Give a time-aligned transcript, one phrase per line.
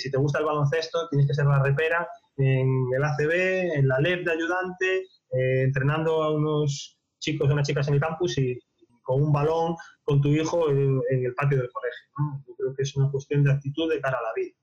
[0.00, 3.98] si te gusta el baloncesto, tienes que ser la repera en el ACB, en la
[3.98, 4.98] LEP de ayudante,
[5.32, 8.58] eh, entrenando a unos chicos y unas chicas en el campus y,
[9.02, 9.74] con un balón
[10.04, 12.06] con tu hijo en, el patio del colegio.
[12.46, 14.54] Yo creo que es una cuestión de actitud de cara a la vida.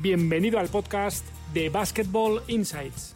[0.00, 3.15] Bienvenido al podcast de Basketball Insights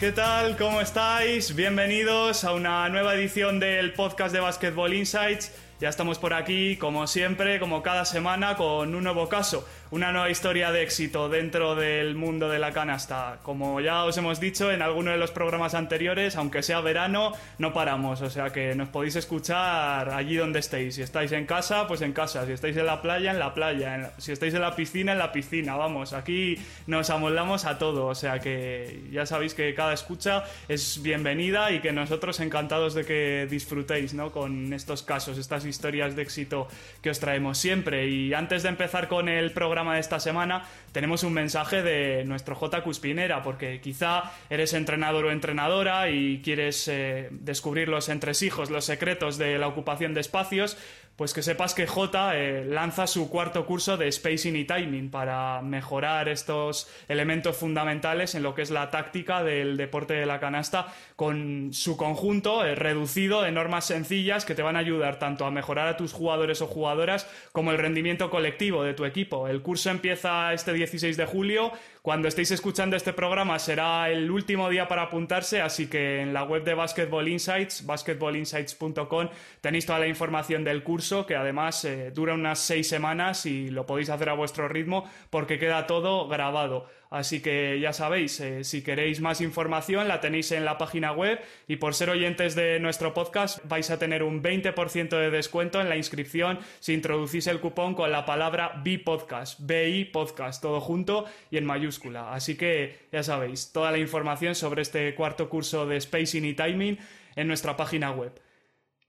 [0.00, 0.56] ¿Qué tal?
[0.56, 1.54] ¿Cómo estáis?
[1.54, 5.52] Bienvenidos a una nueva edición del podcast de Basketball Insights.
[5.78, 10.30] Ya estamos por aquí, como siempre, como cada semana, con un nuevo caso, una nueva
[10.30, 13.38] historia de éxito dentro del mundo de la canasta.
[13.42, 17.72] Como ya os hemos dicho en alguno de los programas anteriores, aunque sea verano, no
[17.72, 20.94] paramos, o sea que nos podéis escuchar allí donde estéis.
[20.94, 22.46] Si estáis en casa, pues en casa.
[22.46, 24.12] Si estáis en la playa, en la playa.
[24.18, 25.74] Si estáis en la piscina, en la piscina.
[25.74, 31.02] Vamos, aquí nos amoldamos a todo, o sea que ya sabéis que cada escucha es
[31.02, 34.30] bienvenida y que nosotros encantados de que disfrutéis, ¿no?
[34.30, 36.68] Con estos casos, estas historias de éxito
[37.02, 38.06] que os traemos siempre.
[38.06, 42.54] Y antes de empezar con el programa de esta semana, tenemos un mensaje de nuestro
[42.54, 42.82] J.
[42.82, 49.38] Cuspinera, porque quizá eres entrenador o entrenadora y quieres eh, descubrir los entresijos, los secretos
[49.38, 50.76] de la ocupación de espacios,
[51.16, 55.60] pues que sepas que J eh, lanza su cuarto curso de Spacing y Timing para
[55.60, 60.86] mejorar estos elementos fundamentales en lo que es la táctica del deporte de la canasta
[61.16, 65.50] con su conjunto eh, reducido de normas sencillas que te van a ayudar tanto a
[65.50, 69.46] mejorar a tus jugadores o jugadoras como el rendimiento colectivo de tu equipo.
[69.46, 71.72] El curso empieza este 16 de julio.
[72.02, 76.44] Cuando estéis escuchando este programa será el último día para apuntarse, así que en la
[76.44, 79.28] web de Basketball Insights, basketballinsights.com,
[79.60, 83.84] tenéis toda la información del curso que además eh, dura unas seis semanas y lo
[83.84, 86.86] podéis hacer a vuestro ritmo porque queda todo grabado.
[87.10, 91.40] Así que ya sabéis, eh, si queréis más información la tenéis en la página web
[91.66, 95.88] y por ser oyentes de nuestro podcast vais a tener un 20% de descuento en
[95.88, 101.56] la inscripción si introducís el cupón con la palabra BIPodcast, BI Podcast, todo junto y
[101.56, 102.32] en mayúscula.
[102.32, 106.96] Así que ya sabéis, toda la información sobre este cuarto curso de Spacing y Timing
[107.34, 108.39] en nuestra página web.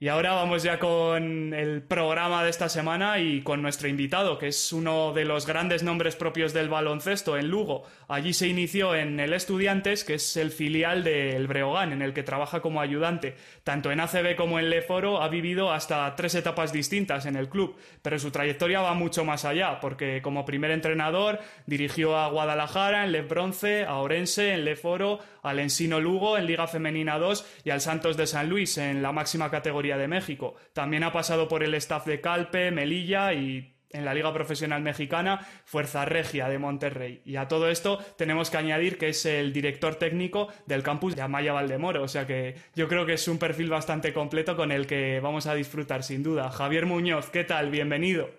[0.01, 4.47] Y ahora vamos ya con el programa de esta semana y con nuestro invitado, que
[4.47, 7.83] es uno de los grandes nombres propios del baloncesto en Lugo.
[8.07, 12.23] Allí se inició en el Estudiantes, que es el filial del Breogán, en el que
[12.23, 13.35] trabaja como ayudante.
[13.63, 17.75] Tanto en ACB como en Leforo ha vivido hasta tres etapas distintas en el club,
[18.01, 21.37] pero su trayectoria va mucho más allá, porque como primer entrenador
[21.67, 26.65] dirigió a Guadalajara en Lef Bronce, a Orense en Leforo, al Ensino Lugo en Liga
[26.65, 30.55] Femenina 2 y al Santos de San Luis en la máxima categoría de México.
[30.73, 35.45] También ha pasado por el staff de Calpe, Melilla y en la Liga Profesional Mexicana,
[35.65, 37.21] Fuerza Regia de Monterrey.
[37.25, 41.21] Y a todo esto tenemos que añadir que es el director técnico del campus de
[41.21, 44.87] Amaya Valdemoro, o sea que yo creo que es un perfil bastante completo con el
[44.87, 46.51] que vamos a disfrutar sin duda.
[46.51, 47.69] Javier Muñoz, ¿qué tal?
[47.69, 48.29] Bienvenido.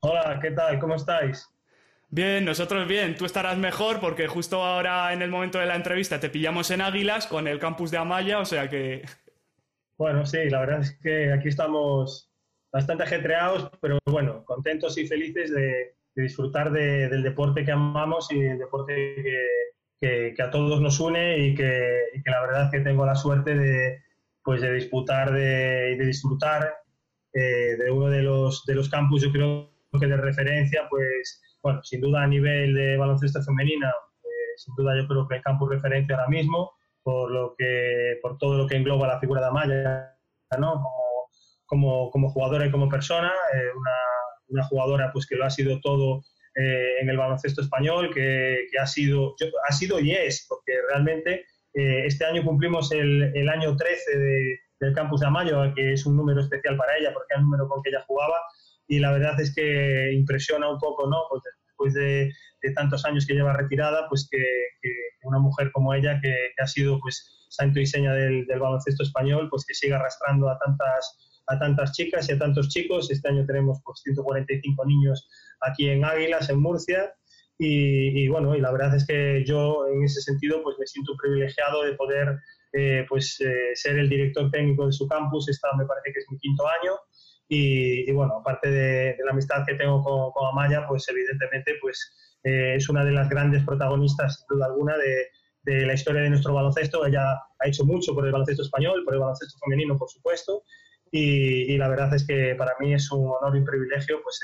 [0.00, 0.78] Hola, ¿qué tal?
[0.78, 1.48] ¿Cómo estáis?
[2.08, 6.18] Bien, nosotros bien, tú estarás mejor porque justo ahora en el momento de la entrevista
[6.18, 9.04] te pillamos en Águilas con el campus de Amaya, o sea que
[10.00, 12.32] bueno, sí, la verdad es que aquí estamos
[12.72, 18.58] bastante ajetreados, pero bueno, contentos y felices de, disfrutar del deporte que amamos y del
[18.58, 18.94] deporte
[20.00, 23.98] que, a todos nos une y que, la verdad es que tengo la suerte de,
[24.42, 26.74] pues de disputar de, y de disfrutar
[27.34, 31.82] eh, de uno de los, de los campus, yo creo que de referencia, pues bueno,
[31.82, 33.90] sin duda a nivel de baloncesto femenina,
[34.24, 36.72] eh, sin duda yo creo que el campus referencia ahora mismo
[37.02, 40.16] por lo que por todo lo que engloba la figura de Amaya,
[40.58, 40.82] ¿no?
[41.66, 43.96] Como, como, jugadora y como persona, eh, una,
[44.48, 46.24] una, jugadora pues que lo ha sido todo
[46.56, 49.36] eh, en el baloncesto español, que, que, ha sido
[49.68, 51.44] ha sido y es, porque realmente
[51.74, 54.18] eh, este año cumplimos el, el año 13
[54.80, 57.68] del campus de Amaya, que es un número especial para ella, porque es el número
[57.68, 58.36] con que ella jugaba,
[58.88, 61.22] y la verdad es que impresiona un poco, ¿no?
[61.30, 61.42] Pues
[61.80, 62.32] después de,
[62.74, 64.38] tantos años que lleva retirada, pues que,
[65.22, 69.64] una mujer como ella, que, ha sido pues santo y seña del, baloncesto español, pues
[69.66, 73.10] que siga arrastrando a tantas a tantas chicas y a tantos chicos.
[73.10, 75.28] Este año tenemos pues 145 niños
[75.60, 77.12] aquí en Águilas, en Murcia,
[77.58, 81.82] y, bueno, y la verdad es que yo en ese sentido pues me siento privilegiado
[81.82, 82.38] de poder
[82.72, 86.26] eh, pues eh, ser el director técnico de su campus, esta me parece que es
[86.30, 86.92] mi quinto año
[87.52, 92.88] y, bueno, aparte de, la amistad que tengo con, Amaya, pues evidentemente pues eh, es
[92.88, 97.04] una de las grandes protagonistas sin duda alguna de, la historia de nuestro baloncesto.
[97.04, 100.62] Ella ha hecho mucho por el baloncesto español, por el baloncesto femenino, por supuesto,
[101.10, 104.40] y, la verdad es que para mí es un honor y un privilegio pues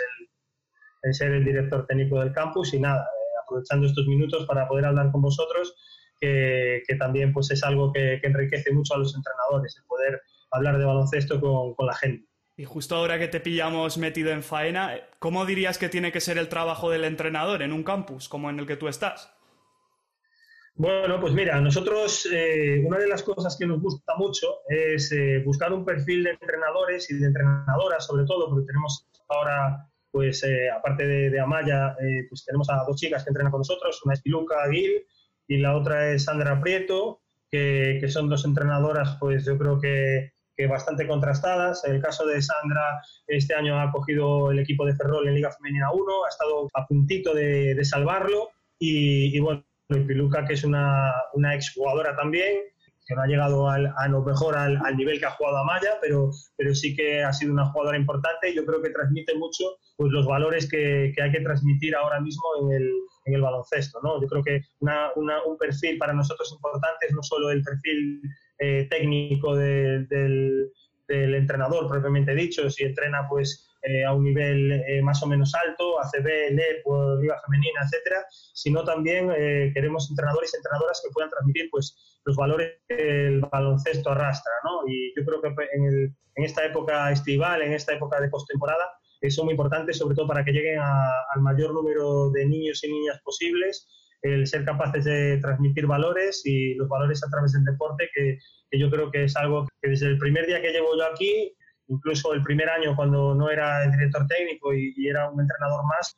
[1.02, 4.84] el ser el director técnico del campus y nada, eh, aprovechando estos minutos para poder
[4.84, 5.76] hablar con vosotros,
[6.20, 10.20] que, también pues es algo que, enriquece mucho a los entrenadores, el poder
[10.50, 12.26] hablar de baloncesto con la gente.
[12.56, 16.38] Y justo ahora que te pillamos metido en faena, ¿cómo dirías que tiene que ser
[16.38, 19.30] el trabajo del entrenador en un campus como en el que tú estás?
[20.74, 25.42] Bueno, pues mira, nosotros eh, una de las cosas que nos gusta mucho es eh,
[25.44, 30.70] buscar un perfil de entrenadores y de entrenadoras, sobre todo, porque tenemos ahora pues eh,
[30.70, 31.94] aparte de, Amaya,
[32.30, 35.06] pues tenemos a dos chicas que entrenan con nosotros, una es Piluca Gil
[35.46, 37.20] y la otra es Sandra Prieto,
[37.50, 40.32] que, son dos entrenadoras, pues yo creo que,
[40.64, 41.84] bastante contrastadas.
[41.84, 45.92] El caso de Sandra, este año ha cogido el equipo de Ferrol en Liga Femenina
[45.92, 48.48] 1, ha estado a puntito de, salvarlo
[48.78, 52.62] y, bueno, Piluca, que es una, una exjugadora también,
[53.06, 56.30] que no ha llegado al, a lo mejor al, nivel que ha jugado Amaya, pero,
[56.56, 59.64] pero sí que ha sido una jugadora importante y yo creo que transmite mucho
[59.96, 62.92] pues, los valores que, que hay que transmitir ahora mismo en el,
[63.26, 64.00] en el baloncesto.
[64.02, 64.20] ¿no?
[64.20, 68.22] Yo creo que una, un perfil para nosotros importante es no solo el perfil
[68.58, 70.72] eh, técnico del,
[71.08, 76.00] entrenador propiamente dicho, si entrena pues eh, a un nivel eh, más o menos alto,
[76.00, 76.84] ACB, LEP,
[77.20, 79.28] Liga Femenina, etcétera, sino también
[79.72, 84.82] queremos entrenadores y entrenadoras que puedan transmitir pues los valores que el baloncesto arrastra, ¿no?
[84.88, 89.52] Y yo creo que en, esta época estival, en esta época de postemporada, es muy
[89.52, 93.86] importante, sobre todo para que lleguen al mayor número de niños y niñas posibles,
[94.22, 98.38] el ser capaces de transmitir valores y los valores a través del deporte, que,
[98.78, 101.54] yo creo que es algo que desde el primer día que llevo yo aquí,
[101.88, 105.84] incluso el primer año cuando no era el director técnico y, y era un entrenador
[105.86, 106.16] más,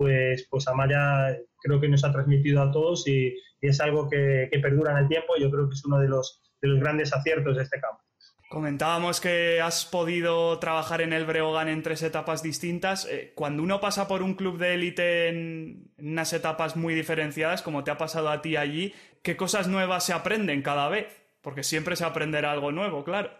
[0.00, 4.92] pues, pues Amaya creo que nos ha transmitido a todos y, es algo que, perdura
[4.92, 7.54] en el tiempo y yo creo que es uno de los, de los grandes aciertos
[7.54, 8.02] de este campo.
[8.50, 13.06] Comentábamos que has podido trabajar en el Breogán en tres etapas distintas.
[13.08, 17.84] Eh, cuando uno pasa por un club de élite en unas etapas muy diferenciadas, como
[17.84, 18.92] te ha pasado a ti allí,
[19.22, 21.06] ¿qué cosas nuevas se aprenden cada vez?
[21.42, 23.30] Porque siempre se aprenderá algo nuevo, claro.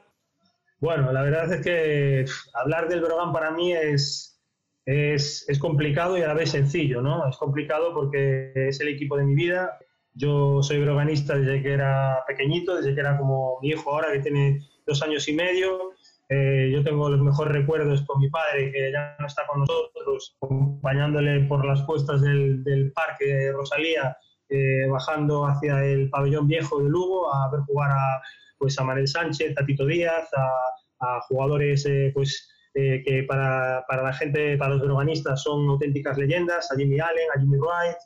[0.78, 2.24] Bueno, la verdad es que
[2.54, 4.40] hablar del Breogán para mí es,
[4.86, 7.28] es, es, complicado y a la vez sencillo, ¿no?
[7.28, 9.76] Es complicado porque es el equipo de mi vida.
[10.14, 14.20] Yo soy broganista desde que era pequeñito, desde que era como mi hijo ahora, que
[14.20, 15.92] tiene dos años y medio.
[16.28, 20.36] Eh, yo tengo los mejores recuerdos con mi padre, que ya no está con nosotros,
[20.40, 24.16] acompañándole por las cuestas del, del parque de Rosalía,
[24.48, 28.22] eh, bajando hacia el pabellón viejo de Lugo a ver jugar a,
[28.58, 33.84] pues, a Manuel Sánchez, a Tito Díaz, a, a jugadores eh, pues, eh, que para,
[33.88, 37.96] para, la gente, para los urbanistas son auténticas leyendas, a Jimmy Allen, a Jimmy Wright,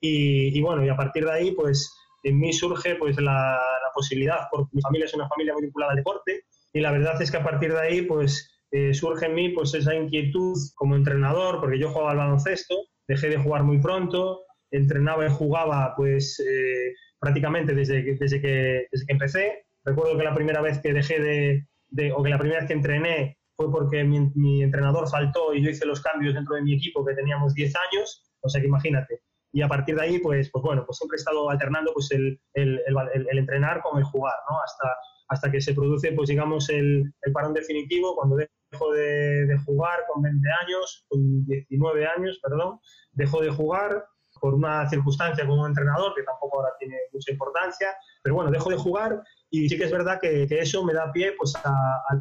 [0.00, 1.92] y, y, bueno, y a partir de ahí, pues
[2.24, 5.92] en mí surge pues la, la, posibilidad, porque mi familia es una familia muy vinculada
[5.92, 9.34] al deporte, y la verdad es que a partir de ahí, pues eh, surge en
[9.34, 12.74] mí pues esa inquietud como entrenador, porque yo jugaba al baloncesto,
[13.06, 14.40] dejé de jugar muy pronto,
[14.72, 19.66] entrenaba y jugaba pues eh, prácticamente desde, desde, que, desde que empecé.
[19.84, 22.74] Recuerdo que la primera vez que dejé de, de, o que la primera vez que
[22.74, 27.04] entrené fue porque mi, entrenador faltó y yo hice los cambios dentro de mi equipo,
[27.04, 29.20] que teníamos 10 años, o sea que imagínate.
[29.54, 32.40] Y a partir de ahí, pues, pues bueno, pues siempre he estado alternando pues el,
[32.54, 34.56] el, entrenar con el jugar, ¿no?
[34.60, 34.88] Hasta,
[35.28, 40.22] hasta que se produce, pues digamos, el, parón definitivo, cuando dejo de, de, jugar con
[40.22, 42.80] 20 años, con 19 años, perdón,
[43.12, 44.04] dejo de jugar
[44.40, 48.70] por una circunstancia con un entrenador que tampoco ahora tiene mucha importancia, pero bueno, dejo
[48.70, 51.74] de jugar y sí que es verdad que, eso me da pie pues, a,
[52.08, 52.20] al,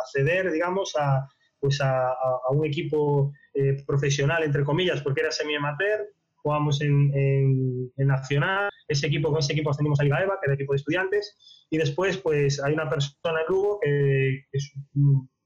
[0.00, 1.28] acceder, digamos, a,
[1.62, 2.12] pues a,
[2.50, 9.38] un equipo eh, profesional, entre comillas, porque era semi-amateur, jugamos en, Nacional, ese equipo, con
[9.38, 12.60] ese equipo ascendimos a Liga EVA, que era el equipo de estudiantes, y después pues
[12.60, 14.72] hay una persona en Lugo que, es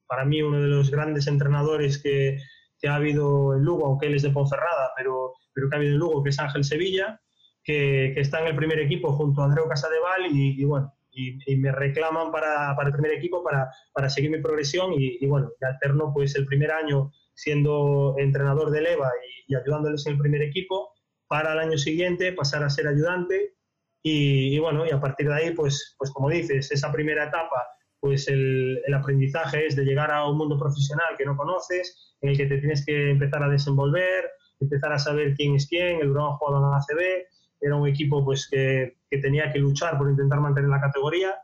[0.08, 2.38] para mí uno de los grandes entrenadores que,
[2.80, 5.92] que, ha habido en Lugo, aunque él es de Ponferrada, pero, pero que ha habido
[5.92, 7.20] en Lugo, que es Ángel Sevilla,
[7.62, 11.72] que, está en el primer equipo junto a Andreu Casadeval y, y bueno, y, me
[11.72, 16.12] reclaman para, para, el primer equipo para, para seguir mi progresión y, y, bueno, alterno
[16.14, 19.10] pues el primer año siendo entrenador de Leva
[19.48, 20.92] y, ayudándoles en el primer equipo
[21.26, 23.54] para el año siguiente pasar a ser ayudante
[24.02, 27.66] y, bueno, y a partir de ahí pues, pues como dices, esa primera etapa
[27.98, 32.28] pues el, el, aprendizaje es de llegar a un mundo profesional que no conoces, en
[32.28, 34.30] el que te tienes que empezar a desenvolver,
[34.60, 37.26] empezar a saber quién es quién, el Brogan jugaba en ACB,
[37.60, 41.34] era un equipo pues que, que, tenía que luchar por intentar mantener la categoría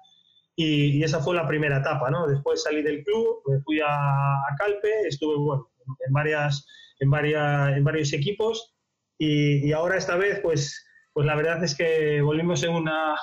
[0.55, 2.27] y, esa fue la primera etapa, ¿no?
[2.27, 5.71] Después salí del club, me fui a, a Calpe, estuve bueno,
[6.07, 6.67] en, varias,
[7.01, 8.75] en, varias, en varios equipos
[9.19, 13.17] y, y, ahora esta vez pues, pues la verdad es que volvimos en una,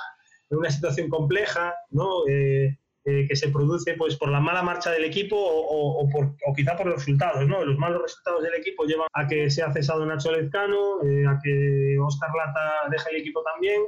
[0.50, 2.26] en una situación compleja, ¿no?
[2.28, 6.34] Eh, eh, que se produce pues por la mala marcha del equipo o, o, por,
[6.46, 7.48] o, quizá por los resultados.
[7.48, 7.64] ¿no?
[7.64, 11.38] Los malos resultados del equipo llevan a que se ha cesado Nacho Lezcano, eh, a
[11.42, 13.80] que Oscar Lata deja el equipo también.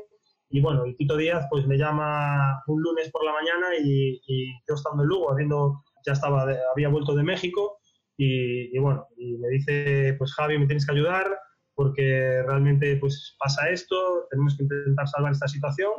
[0.52, 4.20] Y bueno, el Tito Díaz pues me llama un lunes por la mañana y,
[4.68, 7.78] yo estando en Lugo, habiendo, ya estaba, había vuelto de México
[8.18, 11.26] y, y, bueno, y me dice pues Javi me tienes que ayudar
[11.74, 13.96] porque realmente pues pasa esto,
[14.30, 15.90] tenemos que intentar salvar esta situación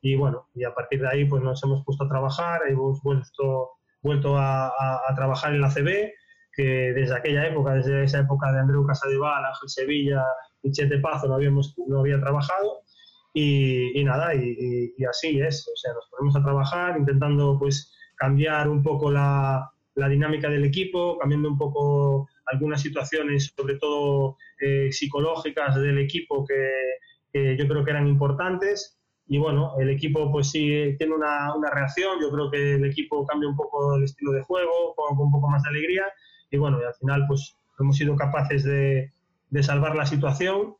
[0.00, 3.72] y bueno, y a partir de ahí pues nos hemos puesto a trabajar, hemos vuelto,
[4.00, 6.12] vuelto a, a, trabajar en la CB,
[6.54, 10.24] que desde aquella época, desde esa época de Andreu Casadevall, Ángel Sevilla
[10.62, 12.84] y Chete Pazo no, habíamos, no había trabajado
[13.32, 17.94] y, y nada, y, y, así es, o sea, nos ponemos a trabajar intentando pues
[18.16, 24.36] cambiar un poco la, la dinámica del equipo, cambiando un poco algunas situaciones, sobre todo
[24.60, 26.70] eh, psicológicas del equipo que,
[27.32, 28.98] que yo creo que eran importantes.
[29.26, 33.26] Y bueno, el equipo pues sí tiene una, una, reacción, yo creo que el equipo
[33.26, 36.04] cambia un poco el estilo de juego, con, un poco más de alegría.
[36.50, 39.12] Y bueno, y al final pues hemos sido capaces de,
[39.50, 40.76] de, salvar la situación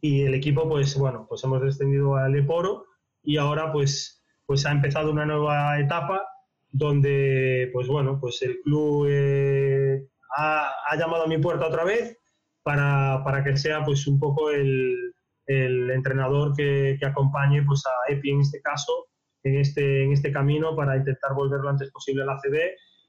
[0.00, 2.86] y el equipo pues bueno, pues hemos descendido al Eporo
[3.22, 6.26] y ahora pues, pues ha empezado una nueva etapa
[6.70, 10.06] donde pues bueno, pues el club eh,
[10.36, 12.18] ha, ha, llamado a mi puerta otra vez
[12.62, 15.14] para, para que sea pues un poco el
[15.50, 19.08] el entrenador que, que, acompañe pues, a EPI en este caso,
[19.42, 22.56] en este, en este camino para intentar volver lo antes posible a la CB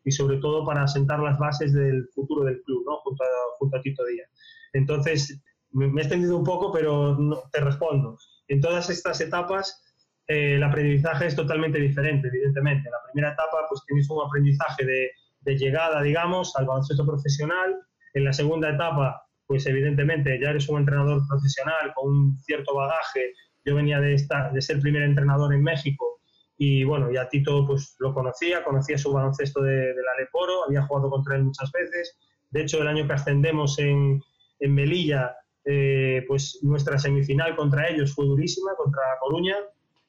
[0.05, 2.97] y sobre todo para sentar las bases del futuro del club, ¿no?
[2.97, 3.27] junto, a,
[3.59, 4.27] junto a Tito Díaz.
[4.73, 5.39] Entonces,
[5.71, 8.17] me, he extendido un poco, pero no, te respondo.
[8.47, 9.83] En todas estas etapas,
[10.27, 12.87] eh, el aprendizaje es totalmente diferente, evidentemente.
[12.87, 15.11] En la primera etapa, pues tienes un aprendizaje de,
[15.41, 17.75] de llegada, digamos, al baloncesto profesional.
[18.13, 23.33] En la segunda etapa, pues evidentemente ya eres un entrenador profesional con un cierto bagaje.
[23.65, 26.21] Yo venía de, estar, de ser primer entrenador en México
[26.63, 31.09] y bueno, ya Tito pues lo conocía, conocía su baloncesto de, del Aleporo, había jugado
[31.09, 32.15] contra él muchas veces.
[32.51, 34.21] De hecho, el año que ascendemos en,
[34.59, 39.55] en Melilla, eh, pues nuestra semifinal contra ellos fue durísima, contra Coruña.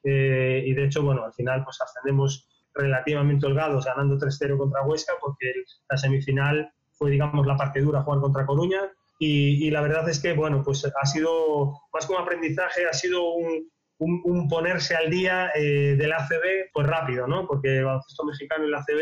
[0.04, 5.12] Eh, y de hecho, bueno, al final pues ascendemos relativamente holgados, ganando 3-0 contra Huesca,
[5.20, 5.52] porque
[5.88, 8.90] la semifinal fue, digamos, la parte dura, jugar contra Coruña
[9.24, 13.70] y, la verdad es que, bueno, pues ha sido más un aprendizaje, ha sido un,
[13.98, 17.46] un, un ponerse al día eh, del ACB, pues rápido, ¿no?
[17.46, 19.00] Porque el baloncesto mexicano y el ACB,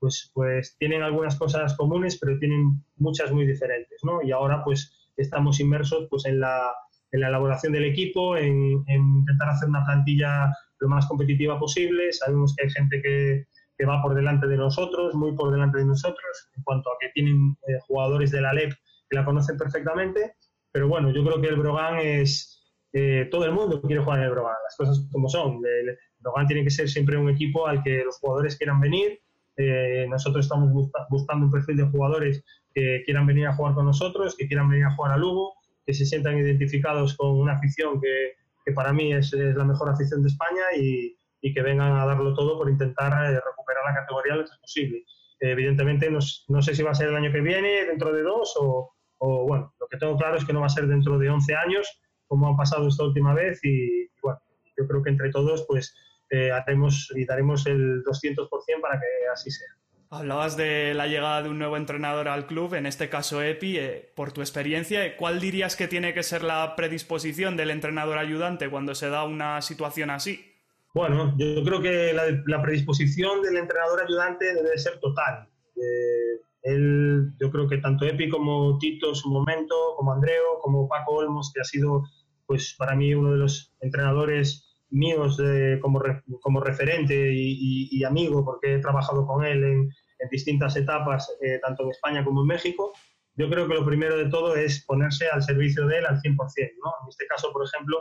[0.00, 4.20] pues, pues tienen algunas cosas comunes, pero tienen muchas muy diferentes, ¿no?
[4.24, 6.72] Y ahora, pues, estamos inmersos pues, en, la,
[7.12, 12.12] en la elaboración del equipo, en, en intentar hacer una plantilla lo más competitiva posible.
[12.12, 13.44] Sabemos que hay gente que,
[13.76, 17.08] que va por delante de nosotros, muy por delante de nosotros, en cuanto a que
[17.14, 18.72] tienen eh, jugadores de la LEP
[19.08, 20.34] que la conocen perfectamente,
[20.70, 22.62] pero bueno, yo creo que el Brogan es,
[22.92, 25.60] eh, todo el mundo quiere jugar en el Brogan, las cosas como son.
[25.64, 29.18] El Brogan tiene que ser siempre un equipo al que los jugadores quieran venir.
[29.60, 30.70] Eh, nosotros estamos
[31.08, 34.84] buscando un perfil de jugadores que quieran venir a jugar con nosotros, que quieran venir
[34.84, 38.32] a jugar a Lugo, que se sientan identificados con una afición que,
[38.64, 42.06] que para mí es, es, la mejor afición de España y, y, que vengan a
[42.06, 45.04] darlo todo por intentar eh, recuperar la categoría lo antes posible.
[45.40, 48.54] evidentemente, no, no sé si va a ser el año que viene, dentro de dos
[48.58, 51.28] o, o bueno, lo que tengo claro es que no va a ser dentro de
[51.28, 54.40] 11 años como ha pasado esta última vez y, y bueno,
[54.78, 55.94] yo creo que entre todos pues
[56.30, 58.48] eh, haremos y daremos el 200%
[58.80, 59.68] para que así sea.
[60.12, 63.78] Hablabas de la llegada de un nuevo entrenador al club, en este caso EPI.
[63.78, 68.68] Eh, por tu experiencia, ¿cuál dirías que tiene que ser la predisposición del entrenador ayudante
[68.68, 70.44] cuando se da una situación así?
[70.92, 75.48] Bueno, yo creo que la, la predisposición del entrenador ayudante debe ser total.
[75.76, 80.88] Eh, él, yo creo que tanto Epi como Tito en su momento, como Andreo, como
[80.88, 82.02] Paco Olmos, que ha sido
[82.46, 87.88] pues para mí uno de los entrenadores míos de, como, re, como referente y, y,
[87.90, 92.24] y, amigo, porque he trabajado con él en, en distintas etapas, eh, tanto en España
[92.24, 92.92] como en México,
[93.36, 96.36] yo creo que lo primero de todo es ponerse al servicio de él al 100%.
[96.36, 96.92] ¿no?
[97.02, 97.98] En este caso, por ejemplo,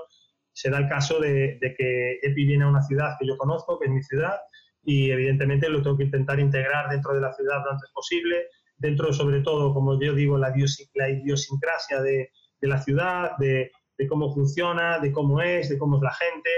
[0.51, 3.79] se da el caso de, de que Epi viene a una ciudad que yo conozco,
[3.79, 4.37] que es mi ciudad,
[4.83, 9.13] y evidentemente lo tengo que intentar integrar dentro de la ciudad lo antes posible, dentro
[9.13, 10.51] sobre todo, como yo digo, la
[11.09, 12.31] idiosincrasia de,
[12.61, 16.49] de la ciudad, de, de, cómo funciona, de cómo es, de cómo es la gente,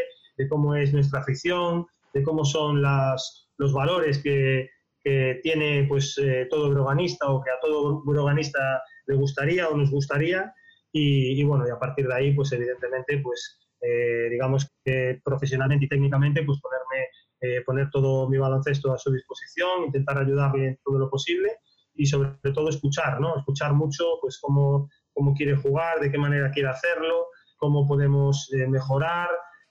[0.42, 4.70] de cómo es nuestra afición, de cómo son las, los valores que,
[5.04, 9.92] que tiene pues eh, todo broganista o que a todo broganista le gustaría o nos
[9.92, 10.52] gustaría
[10.94, 15.88] y, bueno, y a partir de ahí, pues evidentemente, pues eh, digamos que profesionalmente y
[15.88, 17.08] técnicamente, pues ponerme,
[17.40, 21.60] eh, poner todo mi baloncesto a su disposición, intentar ayudarle en todo lo posible
[21.96, 23.38] y sobre todo escuchar, ¿no?
[23.38, 28.50] Escuchar mucho, pues cómo, cómo quiere jugar, de qué manera quiere hacerlo, cómo podemos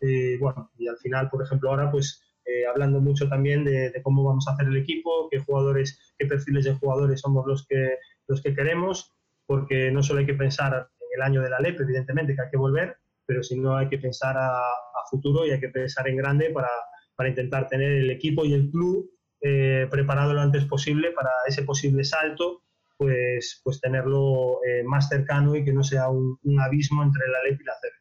[0.00, 2.26] eh, bueno, y al final, por ejemplo, ahora pues
[2.68, 6.74] hablando mucho también de, cómo vamos a hacer el equipo, qué jugadores, qué perfiles de
[6.74, 7.94] jugadores somos los que,
[8.26, 9.14] los que queremos,
[9.46, 12.56] porque no solo hay que pensar el año de la LEP, evidentemente, que hay que
[12.56, 14.62] volver, pero si no hay que pensar a,
[15.08, 16.68] futuro y hay que pensar en grande para,
[17.16, 19.10] para intentar tener el equipo y el club
[19.42, 22.62] eh, preparado lo antes posible para ese posible salto,
[22.96, 27.60] pues, pues tenerlo eh, más cercano y que no sea un, abismo entre la LEP
[27.60, 27.99] y la CB.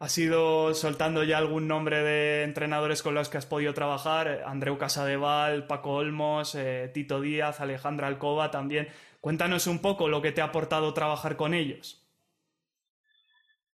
[0.00, 4.44] ¿Has ido soltando ya algún nombre de entrenadores con los que has podido trabajar?
[4.46, 8.86] Andreu Casadeval, Paco Olmos, eh, Tito Díaz, Alejandra Alcoba también.
[9.20, 12.06] Cuéntanos un poco lo que te ha aportado trabajar con ellos.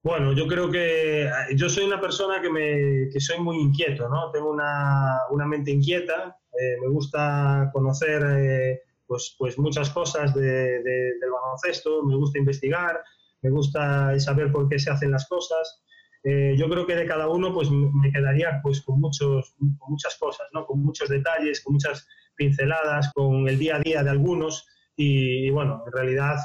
[0.03, 4.07] Bueno, yo creo que eh, yo soy una persona que, me, que soy muy inquieto,
[4.07, 4.29] ¿no?
[4.29, 11.31] Tengo una, una mente inquieta, eh, me gusta conocer pues, pues muchas cosas de, del
[11.31, 13.03] baloncesto, me gusta investigar,
[13.41, 15.81] me gusta saber por qué se hacen las cosas.
[16.23, 20.47] Yo creo que de cada uno pues me quedaría pues con, muchos, con muchas cosas,
[20.53, 20.65] ¿no?
[20.65, 25.83] Con muchos detalles, con muchas pinceladas, con el día a día de algunos y, bueno,
[25.85, 26.35] en realidad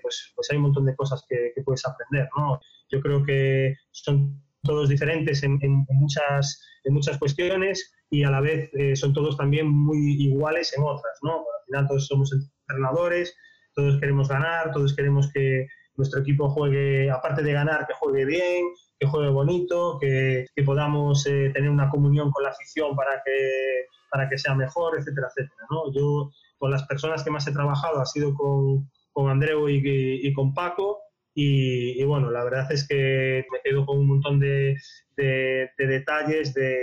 [0.00, 2.60] pues, pues hay un montón de cosas que, que puedes aprender, ¿no?
[2.88, 8.68] Yo creo que son todos diferentes en, muchas, en muchas cuestiones y a la vez
[8.74, 11.38] eh, son todos también muy iguales en otras, ¿no?
[11.38, 13.34] al final todos somos entrenadores,
[13.74, 15.66] todos queremos ganar, todos queremos que
[15.96, 18.64] nuestro equipo juegue, aparte de ganar, que juegue bien,
[18.98, 24.28] que juegue bonito, que, podamos eh, tener una comunión con la afición para que, para
[24.28, 25.66] que sea mejor, etcétera, etcétera.
[25.70, 25.92] ¿no?
[25.92, 30.32] Yo con las personas que más he trabajado ha sido con, con Andreu y, y
[30.32, 31.00] con Paco
[31.38, 34.74] y, bueno, la verdad es que me quedo con un montón de,
[35.18, 36.54] de, detalles.
[36.54, 36.78] De,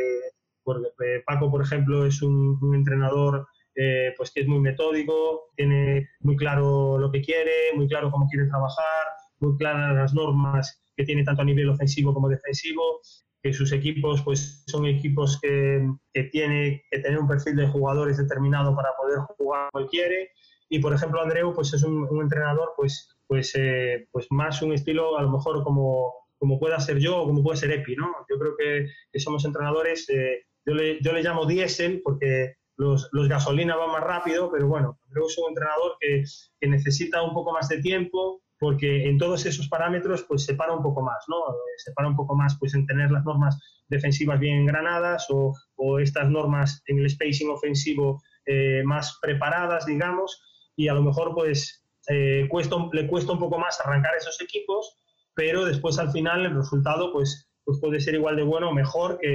[0.64, 6.08] porque eh, Paco, por ejemplo, es un, entrenador eh, pues que es muy metódico, tiene
[6.20, 9.08] muy claro lo que quiere, muy claro cómo quiere trabajar,
[9.40, 13.02] muy claras las normas que tiene tanto a nivel ofensivo como defensivo,
[13.42, 18.18] que sus equipos pues son equipos que, que tiene que tener un perfil de jugadores
[18.18, 20.32] determinado para poder jugar como quiere.
[20.70, 24.74] Y por ejemplo, Andreu pues es un, un entrenador pues pues, eh, pues más un
[24.74, 28.14] estilo a lo mejor como, como pueda ser yo o como puede ser Epi, ¿no?
[28.30, 33.10] Yo creo que, que somos entrenadores, eh, yo, le, yo, le, llamo diésel porque los,
[33.12, 36.24] los, gasolina van más rápido, pero bueno, que es un entrenador que,
[36.60, 40.72] que, necesita un poco más de tiempo porque en todos esos parámetros pues se para
[40.72, 41.36] un poco más, ¿no?
[41.76, 45.54] Se para un poco más pues en tener las normas defensivas bien engranadas o,
[46.00, 50.42] estas normas en el spacing ofensivo eh, más preparadas, digamos,
[50.78, 52.48] y a lo mejor pues eh,
[52.94, 54.98] le cuesta un poco más arrancar esos equipos,
[55.34, 59.20] pero después al final el resultado pues, pues puede ser igual de bueno o mejor
[59.20, 59.28] que,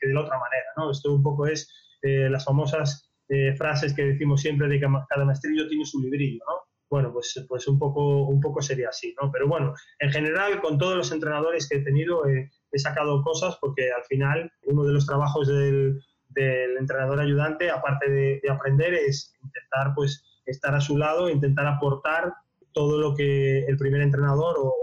[0.00, 0.66] de la otra manera.
[0.76, 0.92] ¿no?
[0.92, 1.68] Esto un poco es
[2.02, 6.44] eh, las famosas eh, frases que decimos siempre de que cada maestrillo tiene su librillo.
[6.46, 6.65] ¿no?
[6.88, 9.14] Bueno, pues, pues un, poco, un poco sería así.
[9.20, 9.30] ¿no?
[9.32, 13.90] Pero bueno, en general con todos los entrenadores que he tenido he sacado cosas porque
[13.90, 19.34] al final uno de los trabajos del, del entrenador ayudante, aparte de, de aprender, es
[19.42, 22.32] intentar pues estar a su lado intentar aportar
[22.72, 24.74] todo lo que el primer entrenador o,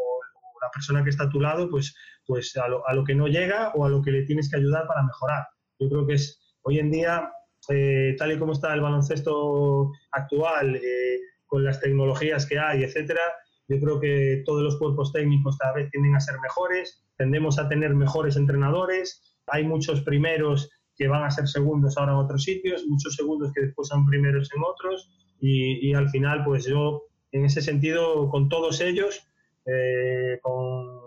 [0.62, 1.94] la persona que está a tu lado, pues,
[2.26, 4.56] pues a lo, a, lo, que no llega o a lo que le tienes que
[4.56, 5.46] ayudar para mejorar.
[5.78, 7.30] Yo creo que es hoy en día,
[7.70, 11.20] eh, tal y como está el baloncesto actual, eh,
[11.54, 13.22] con las tecnologías que hay, etcétera,
[13.68, 17.70] yo creo que todos los cuerpos técnicos cada vez tienden a ser mejores, tendemos a
[17.70, 22.84] tener mejores entrenadores, hay muchos primeros que van a ser segundos ahora en otros sitios,
[22.88, 27.62] muchos segundos que después son primeros en otros, y, al final, pues yo, en ese
[27.62, 29.22] sentido, con todos ellos,
[29.68, 31.02] eh, con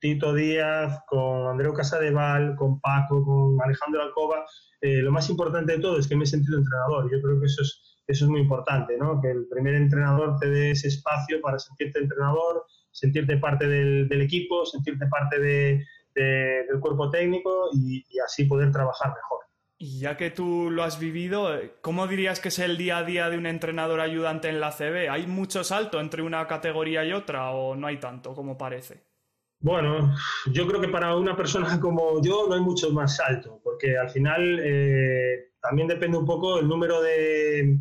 [0.00, 4.44] Tito Díaz, con Andreu Casadeval, con Paco, con Alejandro Alcoba,
[4.82, 7.08] eh, lo más importante de todo es que me he sentido entrenador.
[7.10, 9.20] Yo creo que eso es, eso es muy importante, ¿no?
[9.20, 14.66] que el primer entrenador te dé ese espacio para sentirte entrenador, sentirte parte del, equipo,
[14.66, 15.84] sentirte parte de,
[16.14, 19.42] del cuerpo técnico y así poder trabajar mejor.
[19.84, 23.28] Y ya que tú lo has vivido, ¿cómo dirías que es el día a día
[23.30, 25.10] de un entrenador ayudante en la CB?
[25.10, 29.02] ¿Hay mucho salto entre una categoría y otra o no hay tanto como parece?
[29.58, 30.14] Bueno,
[30.52, 34.08] yo creo que para una persona como yo no hay mucho más salto, porque al
[34.08, 37.80] final eh, también depende un poco el número de,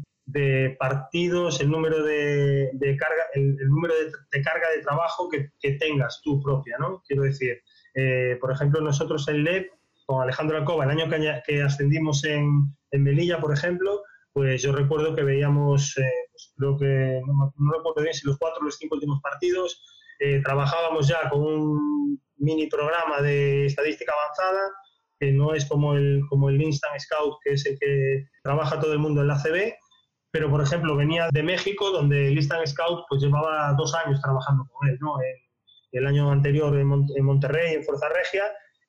[0.77, 6.77] partidos, el número de, carga, el, número de, carga de trabajo que, tengas tú propia,
[6.79, 7.01] ¿no?
[7.07, 7.61] Quiero decir,
[7.95, 9.71] eh, por ejemplo, nosotros en LEP
[10.05, 11.09] con Alejandro Alcoba, el año
[11.45, 14.01] que, ascendimos en, en, Melilla, por ejemplo,
[14.33, 18.61] pues yo recuerdo que veíamos, eh, pues creo que, no, recuerdo bien si los cuatro
[18.61, 19.83] o los cinco últimos partidos,
[20.19, 24.71] eh, trabajábamos ya con un mini programa de estadística avanzada,
[25.19, 28.93] que no es como el, como el Instant Scout, que es el que trabaja todo
[28.93, 29.75] el mundo en la CB,
[30.31, 34.65] pero por ejemplo venía de México, donde el Instant Scout pues llevaba dos años trabajando
[34.71, 35.17] con él, ¿no?
[35.91, 38.43] el año anterior en, Monterrey, en Fuerza Regia,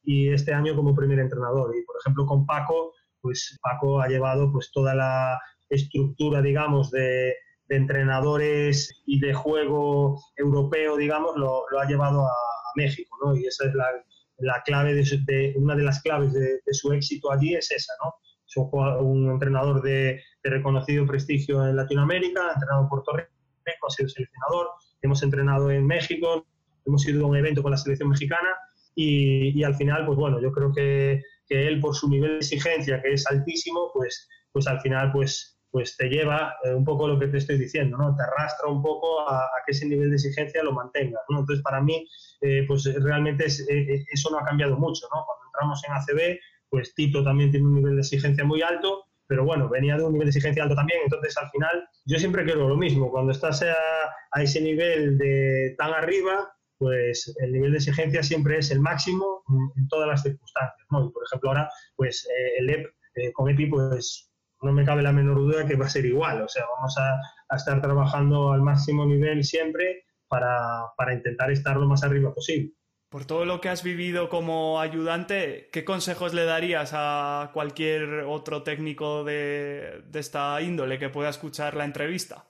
[0.05, 1.75] y este año como primer entrenador.
[1.77, 7.35] Y por ejemplo con Paco, pues Paco ha llevado pues toda la estructura, digamos, de,
[7.69, 12.33] entrenadores y de juego europeo, digamos, lo, ha llevado a,
[12.75, 13.37] México, ¿no?
[13.37, 17.71] Y esa es la, clave, de, una de las claves de, su éxito allí es
[17.71, 18.15] esa, ¿no?
[18.55, 24.09] Es un, entrenador de, reconocido prestigio en Latinoamérica, ha entrenado en Puerto Rico, ha sido
[24.09, 24.69] seleccionador,
[25.01, 26.47] hemos entrenado en México,
[26.85, 28.51] hemos ido a un evento con la selección mexicana
[28.95, 32.39] y, y al final, pues bueno, yo creo que, que, él por su nivel de
[32.39, 37.09] exigencia, que es altísimo, pues, pues al final, pues pues te lleva eh, un poco
[37.09, 38.15] lo que te estoy diciendo, ¿no?
[38.15, 41.41] Te arrastra un poco a, que ese nivel de exigencia lo mantenga, ¿no?
[41.41, 42.07] Entonces, para mí,
[42.43, 45.25] eh, pues realmente eh, eso no ha cambiado mucho, ¿no?
[45.25, 46.39] Cuando entramos en ACB,
[46.73, 50.15] pues Tito también tiene un nivel de exigencia muy alto, pero bueno, venía de un
[50.15, 53.63] nivel de exigencia alto también, entonces al final yo siempre quiero lo mismo, cuando estás
[53.63, 59.45] a, ese nivel de tan arriba, pues el nivel de exigencia siempre es el máximo
[59.77, 61.05] en, todas las circunstancias, ¿no?
[61.05, 62.27] Y por ejemplo ahora, pues
[62.59, 62.87] el EP,
[63.35, 64.33] con EPI, pues
[64.63, 66.41] no me cabe la menor duda que va a ser igual.
[66.41, 67.21] O sea, vamos a,
[67.55, 72.73] estar trabajando al máximo nivel siempre para, intentar estar lo más arriba posible.
[73.13, 78.63] Por todo lo que has vivido como ayudante, ¿qué consejos le darías a cualquier otro
[78.63, 82.47] técnico de, esta índole que pueda escuchar la entrevista?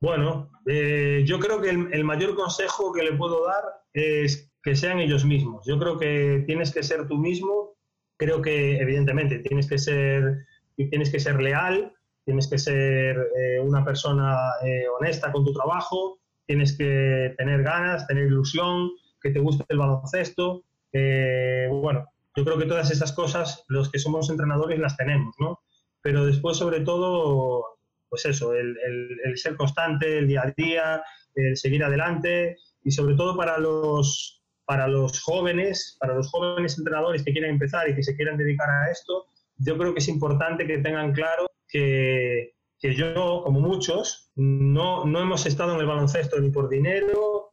[0.00, 3.62] Bueno, eh, yo creo que el, mayor consejo que le puedo dar
[3.92, 5.64] es que sean ellos mismos.
[5.68, 7.76] Yo creo que tienes que ser tú mismo.
[8.16, 11.92] Creo que, evidentemente, tienes que ser tienes que ser leal,
[12.24, 18.04] tienes que ser eh, una persona eh, honesta con tu trabajo, tienes que tener ganas,
[18.08, 18.90] tener ilusión,
[19.22, 20.64] que te guste el baloncesto.
[20.92, 22.06] Eh, bueno,
[22.36, 25.60] yo creo que todas esas cosas los que somos entrenadores las tenemos, ¿no?
[26.00, 28.76] Pero después, sobre todo, pues eso, el,
[29.24, 31.02] el ser constante, el día a día,
[31.34, 37.22] el seguir adelante y sobre todo para los, para los jóvenes, para los jóvenes entrenadores
[37.22, 39.26] que quieren empezar y que se quieran dedicar a esto,
[39.58, 45.20] yo creo que es importante que tengan claro que, que yo, como muchos, no, no
[45.20, 47.51] hemos estado en el baloncesto ni por dinero,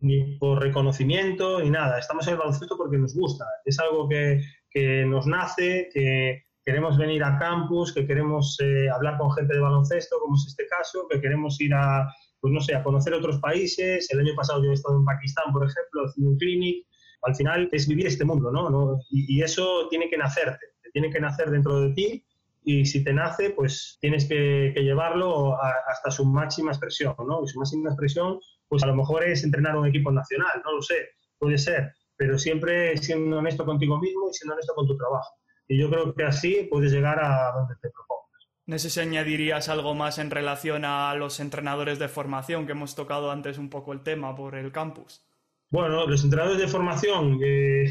[0.00, 1.98] ni por reconocimiento, ni nada.
[1.98, 3.44] Estamos en el baloncesto porque nos gusta.
[3.64, 9.18] Es algo que, que nos nace, que queremos venir a campus, que queremos eh, hablar
[9.18, 12.06] con gente de baloncesto, como es este caso, que queremos ir a,
[12.40, 14.10] pues no sé, a conocer otros países.
[14.10, 16.86] El año pasado yo he estado en Pakistán, por ejemplo, haciendo un clinic.
[17.22, 18.70] Al final es vivir este mundo, ¿no?
[18.70, 18.98] ¿No?
[19.10, 22.24] Y, eso tiene que nacerte tiene que nacer dentro de ti
[22.62, 27.42] y si te nace, pues tienes que, llevarlo hasta su máxima expresión, ¿no?
[27.42, 28.38] Y su máxima expresión,
[28.70, 32.38] pues a lo mejor es entrenar un equipo nacional, no lo sé, puede ser, pero
[32.38, 35.34] siempre siendo honesto contigo mismo y siendo honesto con tu trabajo.
[35.66, 38.48] Y yo creo que así puedes llegar a donde te propongas.
[38.66, 42.94] No sé si añadirías algo más en relación a los entrenadores de formación, que hemos
[42.94, 45.26] tocado antes un poco el tema por el campus.
[45.68, 47.90] Bueno, los entrenadores de formación, eh,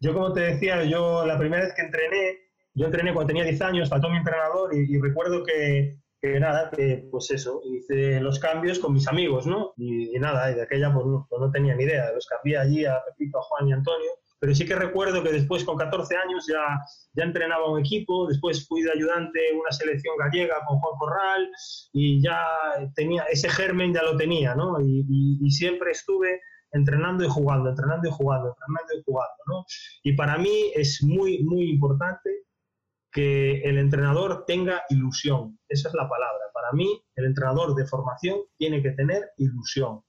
[0.00, 2.38] yo, como te decía, yo la primera vez que entrené,
[2.72, 7.08] yo entrené cuando tenía 10 años, faltó mi entrenador y, recuerdo que, que, nada, que
[7.10, 9.72] pues eso, hice los cambios con mis amigos, ¿no?
[9.76, 13.02] Y, nada, de aquella pues no, pues no, tenía ni idea, los cambié allí a
[13.04, 16.46] Pepito, a Juan y a Antonio, pero sí que recuerdo que después con 14 años
[16.48, 16.80] ya,
[17.14, 21.50] ya entrenaba un equipo, después fui de ayudante en una selección gallega con Juan Corral
[21.92, 22.42] y ya
[22.94, 24.80] tenía, ese germen ya lo tenía, ¿no?
[24.80, 26.40] y, y siempre estuve
[26.72, 29.66] entrenando y jugando, entrenando y jugando, entrenando y jugando, ¿no?
[30.02, 32.45] Y para mí es muy, muy importante
[33.16, 35.58] que el entrenador tenga ilusión.
[35.70, 36.44] Esa es la palabra.
[36.52, 40.02] Para mí, el entrenador de formación tiene que tener ilusión.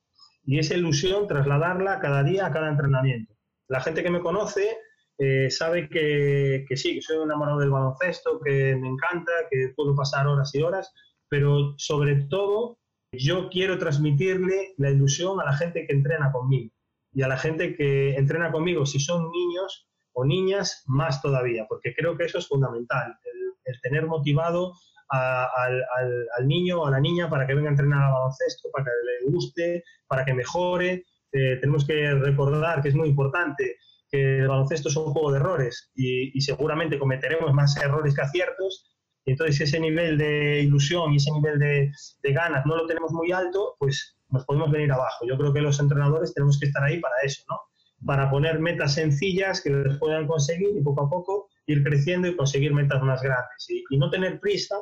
[0.44, 3.34] Y esa ilusión trasladarla cada día a cada entrenamiento.
[3.70, 4.78] La gente que me conoce
[5.18, 9.96] eh, sabe que, que sí, que soy enamorado del baloncesto, que me encanta, que puedo
[9.96, 10.94] pasar horas y horas,
[11.30, 12.78] pero sobre todo
[13.14, 16.74] yo quiero transmitirle la ilusión a la gente que entrena conmigo
[17.14, 19.88] y a la gente que entrena conmigo, si son niños
[20.20, 23.16] o niñas, más todavía, porque creo que eso es fundamental,
[23.66, 24.74] el, tener motivado
[25.10, 28.92] al, niño o a la niña para que venga a entrenar al baloncesto, para que
[29.06, 31.06] le guste, para que mejore.
[31.32, 33.78] Eh, tenemos que recordar que es muy importante
[34.10, 38.90] que el baloncesto es un juego de errores y, seguramente cometeremos más errores que aciertos,
[39.26, 41.92] entonces ese nivel de ilusión y ese nivel de,
[42.34, 45.28] ganas no lo tenemos muy alto, pues nos podemos venir abajo.
[45.28, 47.60] Yo creo que los entrenadores tenemos que estar ahí para eso, ¿no?
[48.06, 52.36] Para poner metas sencillas que les puedan conseguir y poco a poco ir creciendo y
[52.36, 53.68] conseguir metas más grandes.
[53.70, 54.76] Y, no tener prisa,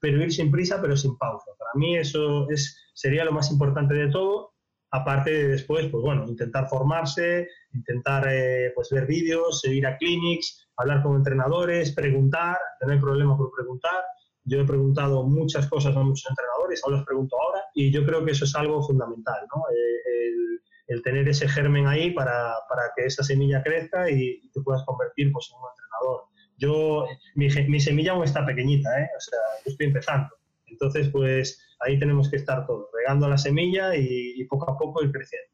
[0.00, 1.50] pero ir sin prisa, pero sin pausa.
[1.58, 4.52] Para mí eso es, sería lo más importante de todo
[4.90, 10.66] aparte de después, pues bueno, intentar formarse, intentar eh, pues ver vídeos, ir a clinics,
[10.76, 14.04] hablar con entrenadores, preguntar, no hay problema por preguntar.
[14.44, 18.24] Yo he preguntado muchas cosas a muchos entrenadores, ahora los pregunto ahora, y yo creo
[18.24, 19.62] que eso es algo fundamental, ¿no?
[19.70, 24.84] Eh, el, tener ese germen ahí para, para, que esa semilla crezca y te puedas
[24.84, 26.22] convertir pues, en un entrenador.
[26.56, 29.08] Yo, mi, mi semilla aún está pequeñita, ¿eh?
[29.16, 30.28] o sea, yo estoy empezando.
[30.66, 35.12] Entonces, pues ahí tenemos que estar todos, regando la semilla y, poco a poco ir
[35.12, 35.48] creciendo.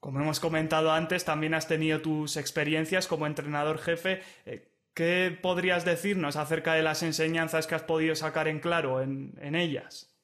[0.00, 4.22] Como hemos comentado antes, también has tenido tus experiencias como entrenador jefe.
[4.46, 9.54] Eh, ¿Qué podrías decirnos acerca de las enseñanzas que has podido sacar en claro en,
[9.54, 10.16] ellas?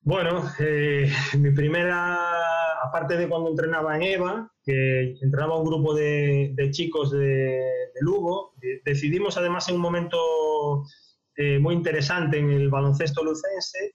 [0.00, 2.29] Bueno, eh, mi primera,
[2.82, 7.60] aparte de cuando entrenaba en EVA, que entrenaba un grupo de, chicos de,
[8.00, 10.84] Lugo, decidimos además en un momento
[11.36, 13.94] eh, muy interesante en el baloncesto lucense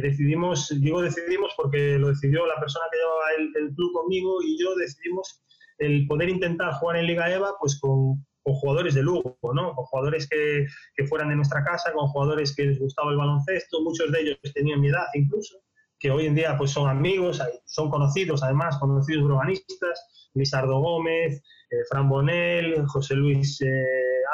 [0.00, 4.74] decidimos, digo decidimos porque lo decidió la persona que llevaba el, club conmigo y yo
[4.76, 5.42] decidimos
[5.78, 9.74] el poder intentar jugar en Liga EVA pues con, con jugadores de Lugo, ¿no?
[9.74, 13.82] con jugadores que, que, fueran de nuestra casa, con jugadores que les gustaba el baloncesto,
[13.82, 15.58] muchos de ellos tenían mi edad incluso,
[15.98, 21.76] que hoy en día pues son amigos, son conocidos además, conocidos urbanistas, Lisardo Gómez, eh,
[21.88, 23.66] Fran Bonel, José Luis eh,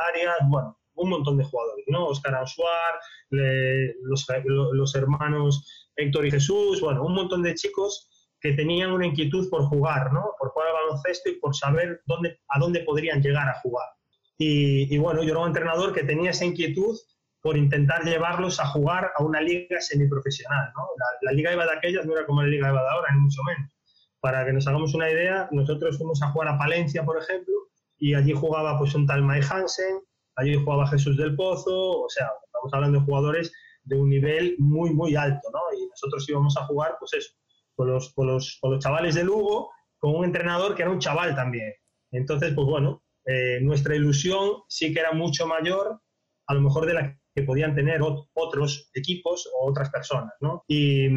[0.09, 2.07] Arias, bueno, un montón de jugadores, ¿no?
[2.07, 2.95] Oscar Ansuar,
[3.31, 4.27] los,
[4.73, 8.09] los, hermanos Héctor y Jesús, bueno, un montón de chicos
[8.41, 10.23] que tenían una inquietud por jugar, ¿no?
[10.39, 13.89] Por jugar al baloncesto y por saber dónde, a dónde podrían llegar a jugar.
[14.37, 16.97] Y, bueno, yo era un entrenador que tenía esa inquietud
[17.45, 20.83] por intentar llevarlos a jugar a una liga semiprofesional, ¿no?
[21.21, 23.43] La, Liga EVA de aquellas no era como la Liga EVA de ahora, ni mucho
[23.43, 23.71] menos.
[24.19, 27.53] Para que nos hagamos una idea, nosotros fuimos a jugar a Palencia, por ejemplo,
[27.99, 30.01] y allí jugaba pues un tal Mike Hansen,
[30.37, 33.53] allí jugaba Jesús del Pozo, o sea, estamos hablando de jugadores
[33.83, 35.61] de un nivel muy, muy alto, ¿no?
[35.79, 37.35] Y nosotros íbamos a jugar, pues eso,
[37.77, 40.99] con los, con los, con los chavales de Lugo, con un entrenador que era un
[40.99, 41.75] chaval también.
[42.11, 46.01] Entonces, pues bueno, eh, nuestra ilusión sí que era mucho mayor,
[46.47, 48.01] a lo mejor de la que podían tener
[48.35, 50.63] otros equipos o otras personas, ¿no?
[50.69, 51.09] Y,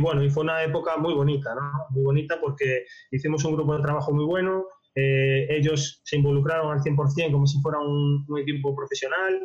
[0.00, 1.86] bueno, y fue una época muy bonita, ¿no?
[1.90, 4.64] Muy bonita porque hicimos un grupo de trabajo muy bueno,
[4.96, 9.40] eh, ellos se involucraron al 100% como si fuera un, equipo profesional,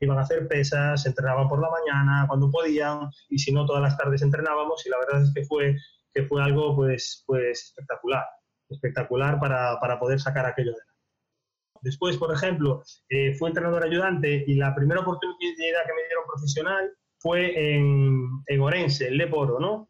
[0.00, 3.96] iban a hacer pesas, entrenaban por la mañana cuando podían y si no todas las
[3.98, 5.76] tardes entrenábamos y la verdad es que fue,
[6.14, 8.24] que fue algo pues, pues espectacular,
[8.70, 10.80] espectacular para, para poder sacar aquello de
[11.82, 15.36] Después, por ejemplo, eh, fue entrenador ayudante y la primera oportunidad
[15.86, 19.88] que me dieron profesional fue en, en Orense, en Leporo, ¿no?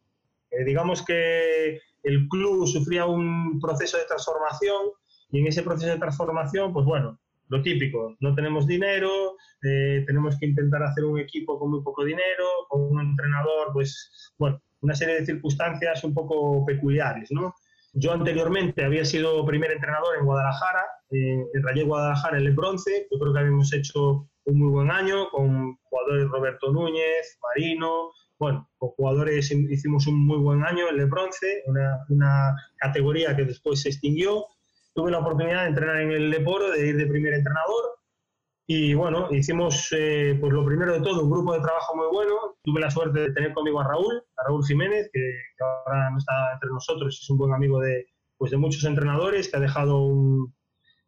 [0.50, 4.92] Eh, digamos que el club sufría un proceso de transformación
[5.30, 7.18] y en ese proceso de transformación, pues bueno,
[7.48, 12.04] lo típico, no tenemos dinero, eh, tenemos que intentar hacer un equipo con muy poco
[12.04, 17.54] dinero, con un entrenador, pues bueno, una serie de circunstancias un poco peculiares, ¿no?
[17.98, 23.08] Yo anteriormente había sido primer entrenador en Guadalajara, eh, en Rayé Guadalajara en el bronce,
[23.10, 28.68] yo creo que habíamos hecho un muy buen año con jugadores Roberto Núñez, Marino, bueno,
[28.76, 33.80] con jugadores hicimos un muy buen año en el bronce, una, una, categoría que después
[33.80, 34.44] se extinguió.
[34.94, 37.95] Tuve la oportunidad de entrenar en el Leporo, de ir de primer entrenador.
[38.68, 42.34] Y bueno, hicimos, eh, pues lo primero de todo, un grupo de trabajo muy bueno.
[42.64, 45.20] Tuve la suerte de tener conmigo a Raúl, a Raúl Jiménez, que,
[45.60, 49.56] ahora no está entre nosotros, es un buen amigo de, pues de muchos entrenadores, que
[49.56, 50.52] ha dejado un,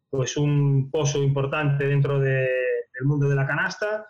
[0.09, 4.07] pues un pozo importante dentro de, del mundo de la canasta.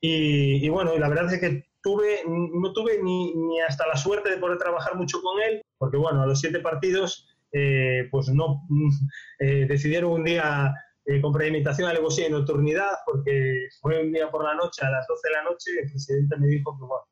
[0.00, 4.30] Y, y, bueno, la verdad es que tuve, no tuve ni, ni, hasta la suerte
[4.30, 8.62] de poder trabajar mucho con él, porque bueno, a los siete partidos, eh, pues no
[9.40, 10.74] eh, decidieron un día
[11.08, 14.90] eh, con premeditación algo así en nocturnidad, porque fue un día por la noche, a
[14.90, 17.04] las 12 de la noche, el presidente me dijo que bueno,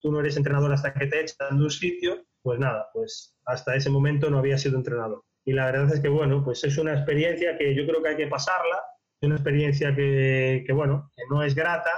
[0.00, 3.76] tú no eres entrenador hasta que te echan de un sitio, pues nada, pues hasta
[3.76, 5.22] ese momento no había sido entrenador.
[5.44, 8.16] Y la verdad es que bueno, pues es una experiencia que yo creo que hay
[8.16, 8.80] que pasarla,
[9.20, 11.90] es una experiencia que, que bueno, que no es grata,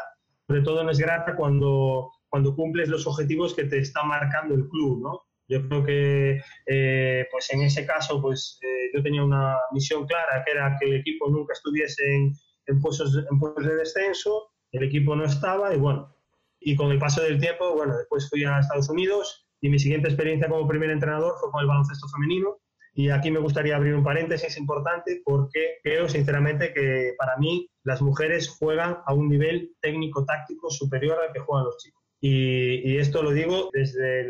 [0.49, 4.67] sobre todo no es grata cuando, cuando cumples los objetivos que te está marcando el
[4.69, 5.26] club, ¿no?
[5.49, 10.43] Yo creo que, eh, pues en ese caso, pues eh, yo tenía una misión clara,
[10.45, 12.33] que era que el equipo nunca estuviese en,
[12.67, 16.15] en, puestos, en puestos de descenso, el equipo no estaba y bueno,
[16.61, 20.09] y con el paso del tiempo, bueno, después fui a Estados Unidos y mi siguiente
[20.09, 22.59] experiencia como primer entrenador fue con el baloncesto femenino,
[22.97, 28.01] y aquí me gustaría abrir un paréntesis importante porque creo sinceramente que para mí las
[28.01, 31.96] mujeres juegan a un nivel técnico-táctico superior al que juegan los chicos.
[32.21, 34.25] Y, esto lo digo desde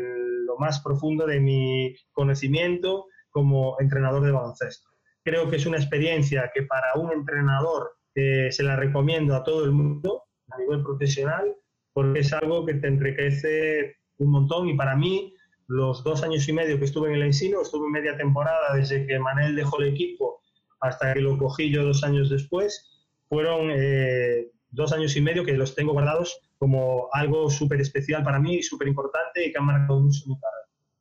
[0.45, 4.89] lo más profundo de mi conocimiento como entrenador de baloncesto.
[5.23, 9.63] Creo que es una experiencia que para un entrenador eh, se la recomiendo a todo
[9.63, 11.55] el mundo a nivel profesional
[11.93, 15.33] porque es algo que te enriquece un montón y para mí
[15.67, 19.19] los dos años y medio que estuve en el Ensino, estuve media temporada desde que
[19.19, 20.41] Manel dejó el equipo
[20.79, 25.53] hasta que lo cogí yo dos años después, fueron eh, dos años y medio que
[25.53, 29.99] los tengo guardados como algo súper especial para mí, súper importante y que han marcado
[29.99, 30.57] mucho mi carrera.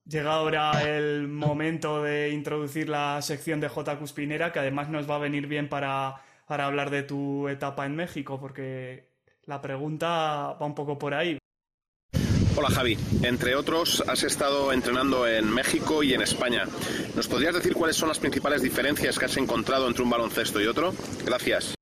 [0.08, 3.98] Llega ahora el momento de introducir la sección de J.
[3.98, 7.96] Cuspinera, que además nos va a venir bien para, para hablar de tu etapa en
[7.96, 9.10] México, porque
[9.44, 11.38] la pregunta va un poco por ahí.
[12.56, 16.64] Hola Javi, entre otros has estado entrenando en México y en España.
[17.14, 20.66] ¿Nos podrías decir cuáles son las principales diferencias que has encontrado entre un baloncesto y
[20.66, 20.94] otro?
[21.26, 21.74] Gracias.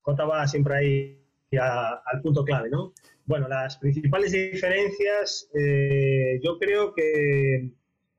[0.00, 2.92] Jota va siempre ahí al punto clave, ¿no?
[3.24, 7.72] Bueno, las principales diferencias, eh, yo creo que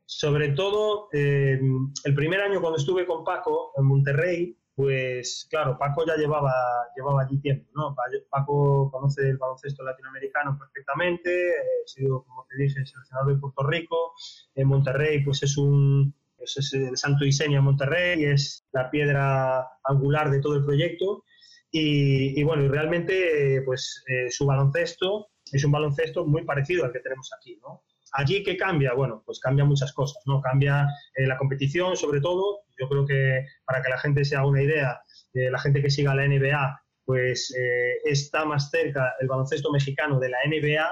[0.05, 1.59] sobre todo eh,
[2.03, 6.53] el primer año cuando estuve con Paco en Monterrey, pues claro, Paco ya llevaba,
[6.95, 7.95] llevaba allí tiempo, ¿no?
[8.29, 14.13] Paco conoce el baloncesto latinoamericano perfectamente, ha sido, como te dije, seleccionador de Puerto Rico,
[14.55, 19.67] en Monterrey pues es un, pues es el santo diseño en Monterrey, es la piedra
[19.83, 21.23] angular de todo el proyecto
[21.71, 26.99] y, bueno, y realmente pues eh, su baloncesto es un baloncesto muy parecido al que
[26.99, 27.83] tenemos aquí, ¿no?
[28.13, 28.93] Allí, ¿qué cambia?
[28.93, 30.41] Bueno, pues cambia muchas cosas, ¿no?
[30.41, 32.61] Cambia eh, la competición, sobre todo.
[32.79, 35.01] Yo creo que para que la gente se haga una idea,
[35.33, 40.19] eh, la gente que siga la NBA, pues eh, está más cerca el baloncesto mexicano
[40.19, 40.89] de la NBA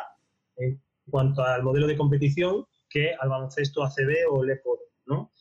[0.58, 5.32] en cuanto al modelo de competición que al baloncesto ACB o LEPO, ¿no?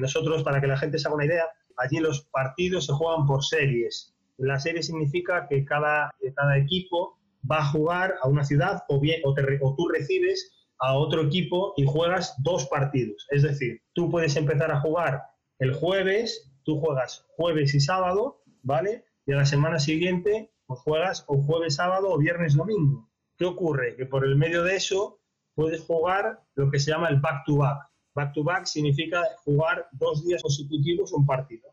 [0.00, 1.44] nosotros, para que la gente se haga una idea,
[1.76, 4.12] allí los partidos se juegan por series.
[4.42, 7.16] La serie significa que cada, cada equipo
[7.48, 9.34] va a jugar a una ciudad o, bien, o,
[9.76, 13.24] tú recibes a otro equipo y juegas dos partidos.
[13.30, 15.22] Es decir, tú puedes empezar a jugar
[15.60, 19.04] el jueves, tú juegas jueves y sábado, ¿vale?
[19.26, 23.08] Y a la semana siguiente pues juegas o jueves, sábado o viernes, domingo.
[23.38, 23.94] ¿Qué ocurre?
[23.94, 25.20] Que por el medio de eso
[25.54, 27.78] puedes jugar lo que se llama el back-to-back.
[28.14, 31.68] Back-to-back significa jugar dos días consecutivos un partido.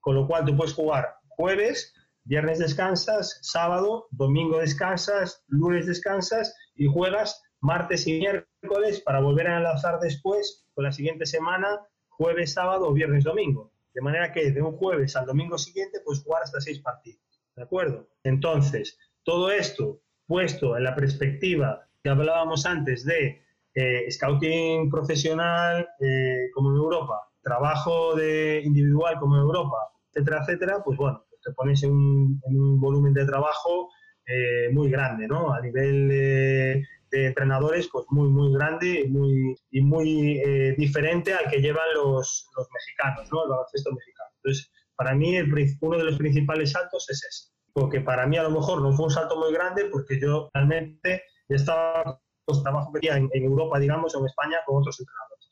[0.00, 1.92] Con lo cual tú puedes jugar jueves,
[2.24, 9.56] viernes descansas, sábado, domingo descansas, lunes descansas y juegas martes y miércoles para volver a
[9.58, 13.72] enlazar después con la siguiente semana, jueves, sábado o viernes, domingo.
[13.94, 17.20] De manera que de un jueves al domingo siguiente puedes jugar hasta seis partidos.
[17.54, 18.08] ¿De acuerdo?
[18.24, 23.42] Entonces, todo esto puesto en la perspectiva que hablábamos antes de
[23.74, 29.76] eh, scouting profesional eh, como en Europa, trabajo de individual como en Europa,
[30.10, 33.90] etcétera, etcétera, pues bueno, te pones en un, volumen de trabajo
[34.26, 35.52] eh, muy grande, ¿no?
[35.52, 36.08] A nivel
[37.12, 41.84] de entrenadores pues muy, muy grande y muy, y muy eh, diferente al que llevan
[41.94, 43.44] los, los mexicanos, ¿no?
[43.44, 44.30] el baloncesto mexicano.
[44.36, 47.52] Entonces, para mí el, uno de los principales saltos es ese.
[47.74, 51.22] Porque para mí a lo mejor no fue un salto muy grande porque yo realmente
[51.48, 55.48] estaba pues, trabajo que en, en Europa, digamos, o en España con otros entrenadores.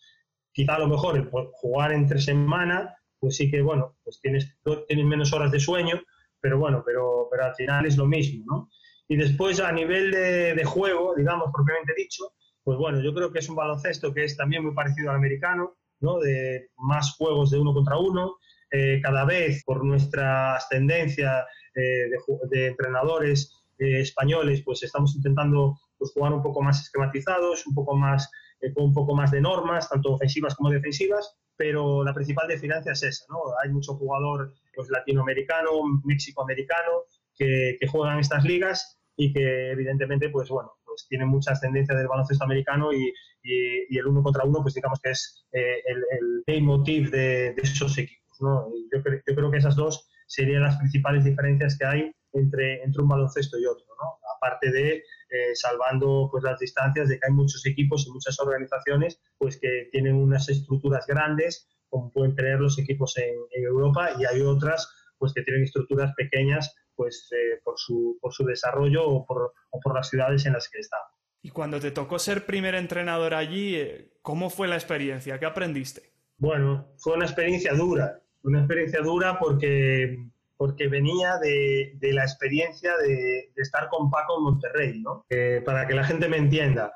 [0.52, 4.56] Quizá a lo mejor el jugar entre semana, pues sí que, bueno, pues tienes,
[4.88, 6.00] tienes menos horas de sueño,
[6.40, 8.70] pero bueno, pero, pero al final es lo mismo, ¿no?
[9.08, 13.48] Y después a nivel de, juego, digamos, propiamente dicho, pues bueno, yo creo que es
[13.48, 16.20] un baloncesto que es también muy parecido al americano, ¿no?
[16.20, 18.36] De más juegos de uno contra uno.
[18.70, 22.08] Eh, cada vez, por nuestra ascendencia eh,
[22.50, 27.96] de, entrenadores eh, españoles, pues estamos intentando pues, jugar un poco más esquematizados, un poco
[27.96, 28.30] más,
[28.74, 33.02] con un poco más de normas, tanto ofensivas como defensivas, pero la principal diferencia es
[33.02, 33.36] esa, ¿no?
[33.62, 35.70] Hay mucho jugador pues, latinoamericano,
[36.04, 37.04] mexicoamericano,
[37.36, 42.08] que, que juegan estas ligas y que evidentemente, pues bueno, pues tiene mucha ascendencia del
[42.08, 46.62] baloncesto americano y, y, el uno contra uno, pues digamos que es eh, el, el
[46.62, 48.40] motive de, de, esos equipos.
[48.40, 48.66] ¿no?
[48.90, 53.08] Yo, yo, creo que esas dos serían las principales diferencias que hay entre, entre un
[53.08, 54.18] baloncesto y otro, ¿no?
[54.40, 59.20] Aparte de eh, salvando pues las distancias de que hay muchos equipos y muchas organizaciones
[59.38, 64.24] pues que tienen unas estructuras grandes como pueden tener los equipos en, en Europa y
[64.24, 69.24] hay otras pues que tienen estructuras pequeñas pues eh, por, su, por su desarrollo o
[69.24, 70.98] por, o por las ciudades en las que está.
[71.42, 75.38] Y cuando te tocó ser primer entrenador allí, eh, ¿cómo fue la experiencia?
[75.38, 76.12] ¿Qué aprendiste?
[76.36, 80.18] Bueno, fue una experiencia dura, una experiencia dura porque,
[80.60, 85.24] porque venía de, de la experiencia de, estar con Paco en Monterrey, ¿no?
[85.30, 86.92] Eh, para que la gente me entienda.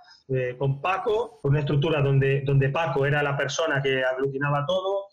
[0.58, 5.06] con Paco, con una estructura donde, donde Paco era la persona que aglutinaba todo,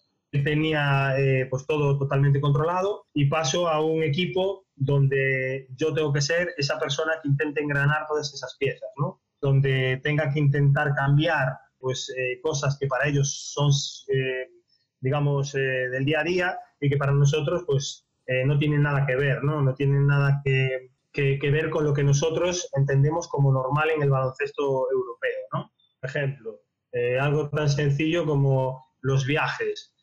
[0.43, 1.15] tenía
[1.49, 6.77] pues todo totalmente controlado y paso a un equipo donde yo tengo que ser esa
[6.77, 9.21] persona que intente engranar todas esas piezas, ¿no?
[9.39, 13.71] Donde tenga que intentar cambiar pues eh, cosas que para ellos son,
[14.13, 14.49] eh,
[14.99, 18.05] digamos, eh, del día a día y que para nosotros pues
[18.45, 19.61] no tienen nada que ver, ¿no?
[19.61, 24.01] No tienen nada que, que, que, ver con lo que nosotros entendemos como normal en
[24.03, 25.71] el baloncesto europeo, ¿no?
[25.99, 26.61] Por ejemplo,
[26.93, 29.95] Eh, algo tan sencillo como los viajes.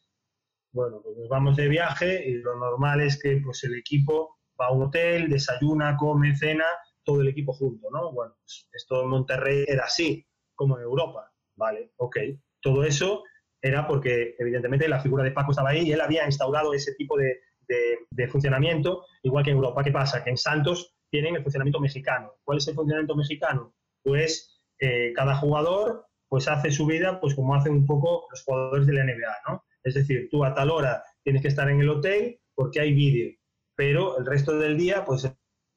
[0.73, 4.67] Bueno, pues nos vamos de viaje y lo normal es que pues, el equipo va
[4.69, 6.65] a un hotel, desayuna, come, cena,
[7.05, 8.13] todo el equipo junto, ¿no?
[8.13, 11.31] Bueno, pues esto en Monterrey era así, como en Europa.
[11.57, 12.17] Vale, ok.
[12.63, 13.23] Todo eso
[13.61, 17.19] era porque, evidentemente, la figura de Paco estaba ahí y él había instaurado ese tipo
[17.19, 17.39] de,
[17.69, 19.85] de, funcionamiento, igual que en Europa.
[19.85, 20.25] ¿Qué pasa?
[20.25, 22.33] Que en Santos tienen el funcionamiento mexicano.
[22.45, 23.75] ¿Cuál es el funcionamiento mexicano?
[24.03, 28.87] Pues eh, cada jugador pues hace su vida pues como hacen un poco los jugadores
[28.87, 29.65] de la NBA, ¿no?
[29.83, 33.35] Es decir, tú a tal hora tienes que estar en el hotel porque hay vídeo,
[33.75, 35.25] pero el resto del día pues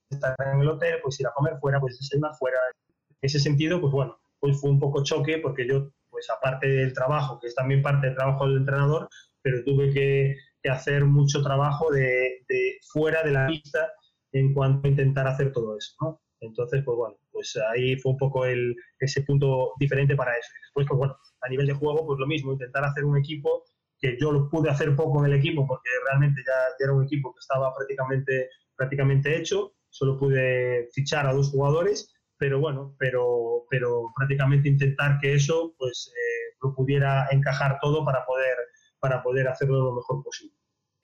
[0.09, 2.57] estar en el hotel, pues ir a comer fuera, pues más fuera.
[2.89, 6.93] En ese sentido, pues bueno, pues fue un poco choque porque yo, pues aparte del
[6.93, 9.07] trabajo, que es también parte del trabajo del entrenador,
[9.41, 10.35] pero tuve que,
[10.69, 12.43] hacer mucho trabajo de,
[12.91, 13.91] fuera de la pista
[14.31, 16.21] en cuanto a intentar hacer todo eso, ¿no?
[16.39, 20.49] Entonces, pues bueno, pues ahí fue un poco el, ese punto diferente para eso.
[20.63, 23.63] después, pues bueno, a nivel de juego, pues lo mismo, intentar hacer un equipo
[23.99, 27.03] que yo lo pude hacer poco en el equipo porque realmente ya, ya era un
[27.03, 33.65] equipo que estaba prácticamente, prácticamente hecho, solo pude fichar a dos jugadores, pero bueno, pero,
[33.69, 38.57] pero prácticamente intentar que eso pues eh, lo pudiera encajar todo para poder,
[39.01, 40.55] para poder hacerlo lo mejor posible.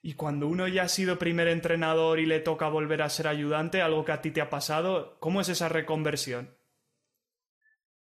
[0.01, 3.81] Y cuando uno ya ha sido primer entrenador y le toca volver a ser ayudante,
[3.81, 6.55] algo que a ti te ha pasado, ¿cómo es esa reconversión?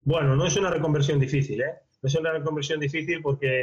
[0.00, 1.74] Bueno, no es una reconversión difícil, ¿eh?
[2.00, 3.62] No es una reconversión difícil porque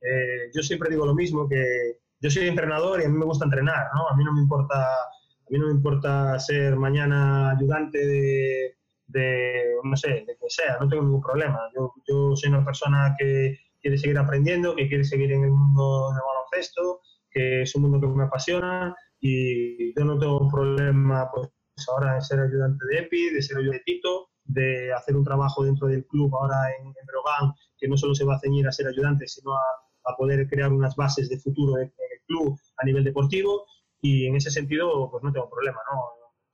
[0.00, 3.44] eh, yo siempre digo lo mismo, que yo soy entrenador y a mí me gusta
[3.44, 4.08] entrenar, ¿no?
[4.08, 4.88] A mí no me importa
[5.52, 7.98] mí no me importa ser mañana ayudante
[9.06, 11.60] de, no sé, de que sea, no tengo ningún problema.
[11.74, 16.12] Yo, yo soy una persona que quiere seguir aprendiendo, que quiere seguir en el mundo
[16.12, 21.30] del baloncesto, que es un mundo que me apasiona y yo no tengo un problema
[21.32, 21.50] pues
[21.88, 25.64] ahora de ser ayudante de EPI, de ser ayudante de Tito, de hacer un trabajo
[25.64, 28.72] dentro del club ahora en, en Brogan, que no solo se va a ceñir a
[28.72, 29.62] ser ayudante, sino a,
[30.04, 33.66] a poder crear unas bases de futuro en el club a nivel deportivo
[34.00, 36.02] y en ese sentido pues no tengo problema, ¿no?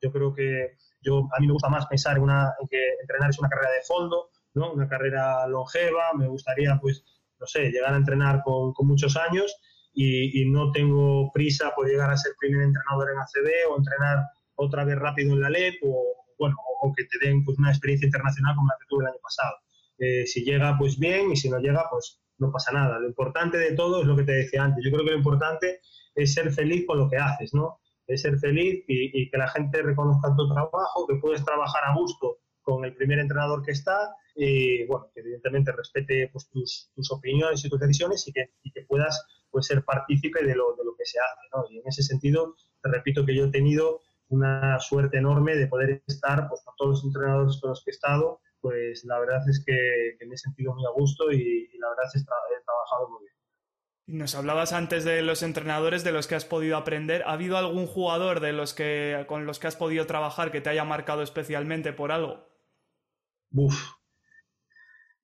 [0.00, 3.30] Yo creo que yo, a mí me gusta más pensar en, una, en que entrenar
[3.30, 4.72] es una carrera de fondo, ¿no?
[4.72, 7.04] Una carrera longeva, me gustaría pues,
[7.40, 9.54] no sé, llegar a entrenar con, con muchos años
[9.92, 14.24] y, y, no tengo prisa por llegar a ser primer entrenador en ACB o entrenar
[14.54, 18.06] otra vez rápido en la LEP o, bueno, o que te den pues, una experiencia
[18.06, 19.56] internacional como la que tuve el año pasado.
[19.98, 22.98] Eh, si llega, pues bien, y si no llega, pues no pasa nada.
[22.98, 24.84] Lo importante de todo es lo que te decía antes.
[24.84, 25.80] Yo creo que lo importante
[26.14, 27.80] es ser feliz con lo que haces, ¿no?
[28.06, 32.38] Es ser feliz y, que la gente reconozca tu trabajo, que puedes trabajar a gusto
[32.68, 37.64] con el primer entrenador que está y, bueno, que evidentemente respete pues, tus, tus opiniones
[37.64, 41.06] y tus decisiones y que, que puedas pues, ser partícipe de lo, de lo que
[41.06, 41.64] se hace, ¿no?
[41.70, 46.02] Y en ese sentido, te repito que yo he tenido una suerte enorme de poder
[46.06, 49.64] estar pues, con todos los entrenadores con los que he estado, pues la verdad es
[49.64, 53.20] que, me he sentido muy a gusto y, la verdad es que he trabajado muy
[53.22, 54.18] bien.
[54.18, 57.22] Nos hablabas antes de los entrenadores de los que has podido aprender.
[57.24, 60.68] ¿Ha habido algún jugador de los que, con los que has podido trabajar que te
[60.68, 62.47] haya marcado especialmente por algo?
[63.52, 63.92] Uf.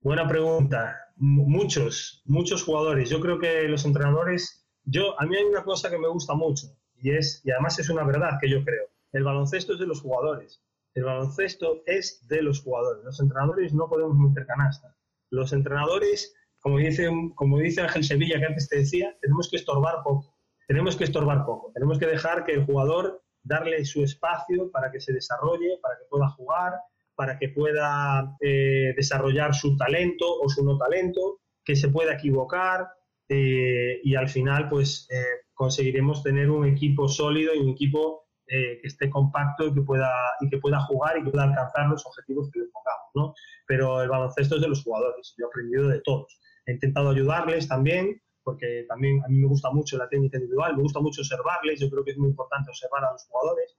[0.01, 1.01] Buena pregunta.
[1.17, 3.09] muchos, muchos jugadores.
[3.09, 6.67] Yo creo que los entrenadores, yo, a mí hay una cosa que me gusta mucho
[6.97, 8.89] y es, y además es una verdad que yo creo.
[9.13, 10.63] El baloncesto es de los jugadores.
[10.95, 13.05] El baloncesto es de los jugadores.
[13.05, 14.97] Los entrenadores no podemos meter canasta.
[15.31, 19.97] Los entrenadores como dice, como dice Ángel Sevilla, que antes te decía, tenemos que estorbar
[20.03, 20.35] poco.
[20.67, 21.71] Tenemos que estorbar poco.
[21.75, 26.07] Tenemos que dejar que el jugador darle su espacio para que se desarrolle, para que
[26.09, 26.73] pueda jugar,
[27.15, 32.89] para que pueda eh, desarrollar su talento o su no talento, que se pueda equivocar
[33.29, 38.81] eh, y al final pues eh, conseguiremos tener un equipo sólido y un equipo que
[38.83, 42.51] esté compacto y que pueda y que pueda jugar y que pueda alcanzar los objetivos
[42.53, 43.35] que le pongamos, ¿no?
[43.67, 45.35] Pero el baloncesto es de los jugadores.
[45.39, 49.71] Yo he aprendido de todos he intentado ayudarles también, porque también a mí me gusta
[49.71, 53.05] mucho la técnica individual, me gusta mucho observarles, yo creo que es muy importante observar
[53.05, 53.77] a los jugadores.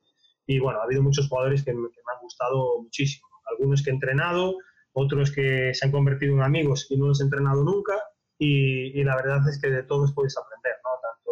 [0.48, 3.28] Y bueno, ha habido muchos jugadores que me, han gustado muchísimo.
[3.52, 4.56] Algunos que he entrenado,
[4.93, 7.93] otros que se han convertido en amigos y no los he entrenado nunca.
[8.38, 10.89] Y, la verdad es que de todos puedes aprender, ¿no?
[11.02, 11.32] Tanto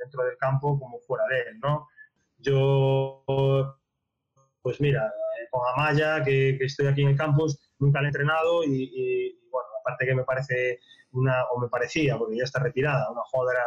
[0.00, 1.88] dentro del campo como fuera de él, ¿no?
[2.38, 3.24] Yo,
[4.60, 5.12] pues mira,
[5.50, 9.38] con Amaya, que, que estoy aquí en el campus, nunca le he entrenado y
[9.82, 10.80] aparte que me parece
[11.12, 13.64] una, o me parecía, porque ya está retirada, una jugadora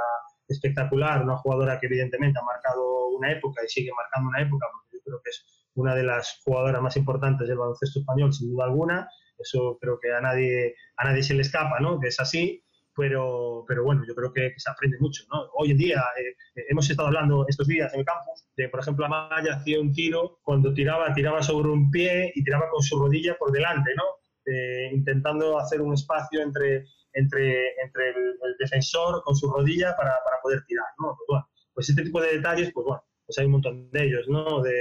[0.48, 4.68] espectacular, una jugadora que evidentemente ha marcado una época y sigue marcando una época,
[5.06, 5.46] creo que es
[5.76, 9.10] una de las jugadoras más importantes del baloncesto español, sin duda alguna.
[9.38, 12.00] Eso creo que a nadie, a nadie se le escapa, ¿no?
[12.00, 12.64] Que es así,
[12.96, 15.50] pero, pero bueno, yo creo que, se aprende mucho, ¿no?
[15.56, 18.80] Hoy en día, eh, eh, hemos estado hablando estos días en el campus de, por
[18.80, 22.98] ejemplo, Amaya hacía un tiro, cuando tiraba, tiraba sobre un pie y tiraba con su
[22.98, 24.04] rodilla por delante, ¿no?
[24.46, 30.42] eh, intentando hacer un espacio entre, entre, entre el, defensor con su rodilla para, para
[30.42, 31.16] poder tirar, ¿no?
[31.18, 34.28] Pues, bueno, pues este tipo de detalles, pues bueno, pues hay un montón de ellos,
[34.28, 34.62] ¿no?
[34.62, 34.72] De,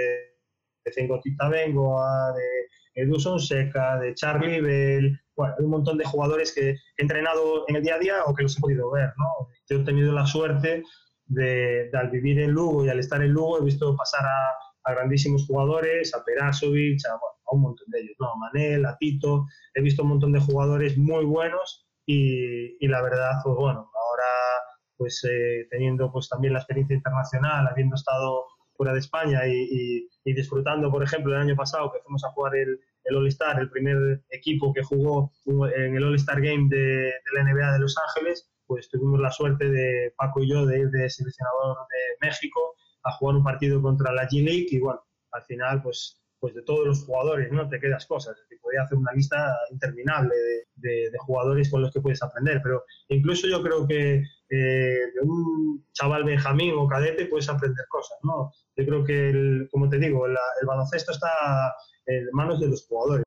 [0.84, 6.52] de Cengotita Bengoa, de Edson Seca, de Charlie Bell, bueno, hay un montón de jugadores
[6.54, 9.48] que he entrenado en el día a día o que los he podido ver, ¿no?
[9.68, 10.84] Yo he tenido la suerte
[11.26, 15.46] de, al vivir en Lugo y al estar en Lugo he visto pasar a, grandísimos
[15.46, 17.18] jugadores, a Perasovic, a,
[17.52, 18.32] un montón de ellos, ¿no?
[18.32, 23.32] A Manel, a Tito, he visto un montón de jugadores muy buenos y, la verdad,
[23.42, 24.53] pues bueno, ahora
[24.96, 30.90] pues eh, teniendo pues también la experiencia internacional, habiendo estado fuera de España y, disfrutando,
[30.90, 34.72] por ejemplo, el año pasado que fuimos a jugar el, el All-Star, el primer equipo
[34.72, 39.20] que jugó en el All-Star Game de, de, la NBA de Los Ángeles, pues tuvimos
[39.20, 42.74] la suerte de Paco y yo de ir de seleccionador de México
[43.04, 46.86] a jugar un partido contra la G-League y bueno, al final pues pues de todos
[46.86, 47.66] los jugadores, ¿no?
[47.70, 48.36] Te quedas cosas.
[48.50, 50.34] Te podría hacer una lista interminable
[50.76, 55.20] de, de, jugadores con los que puedes aprender, pero incluso yo creo que eh, de
[55.22, 58.52] un chaval benjamín o cadete puedes aprender cosas, ¿no?
[58.76, 61.74] Yo creo que, el, como te digo, el, el baloncesto está
[62.06, 63.24] en manos de los jugadores.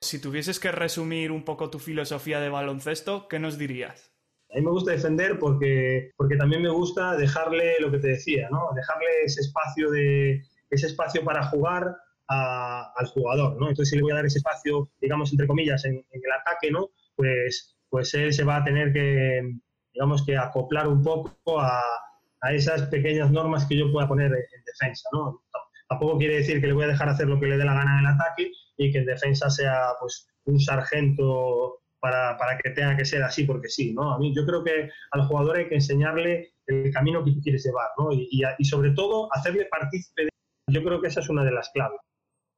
[0.00, 4.12] Si tuvieses que resumir un poco tu filosofía de baloncesto, ¿qué nos dirías?
[4.52, 8.48] A mí me gusta defender porque, porque también me gusta dejarle lo que te decía,
[8.50, 8.68] ¿no?
[8.74, 13.68] Dejarle ese espacio, de, ese espacio para jugar al jugador, ¿no?
[13.68, 16.90] Entonces, si le voy a dar ese espacio, digamos, entre comillas, en, el ataque, ¿no?
[17.14, 19.58] Pues, pues él se va a tener que,
[19.92, 21.82] digamos, que acoplar un poco a,
[22.42, 25.42] a esas pequeñas normas que yo pueda poner en, defensa, ¿no?
[25.88, 27.98] Tampoco quiere decir que le voy a dejar hacer lo que le dé la gana
[27.98, 32.96] en el ataque y que en defensa sea, pues, un sargento para, para, que tenga
[32.96, 34.12] que ser así porque sí, ¿no?
[34.14, 37.64] A mí yo creo que al jugador hay que enseñarle el camino que tú quieres
[37.64, 38.12] llevar, ¿no?
[38.12, 40.30] Y, y, y sobre todo hacerle partícipe de...
[40.68, 42.00] Yo creo que esa es una de las claves.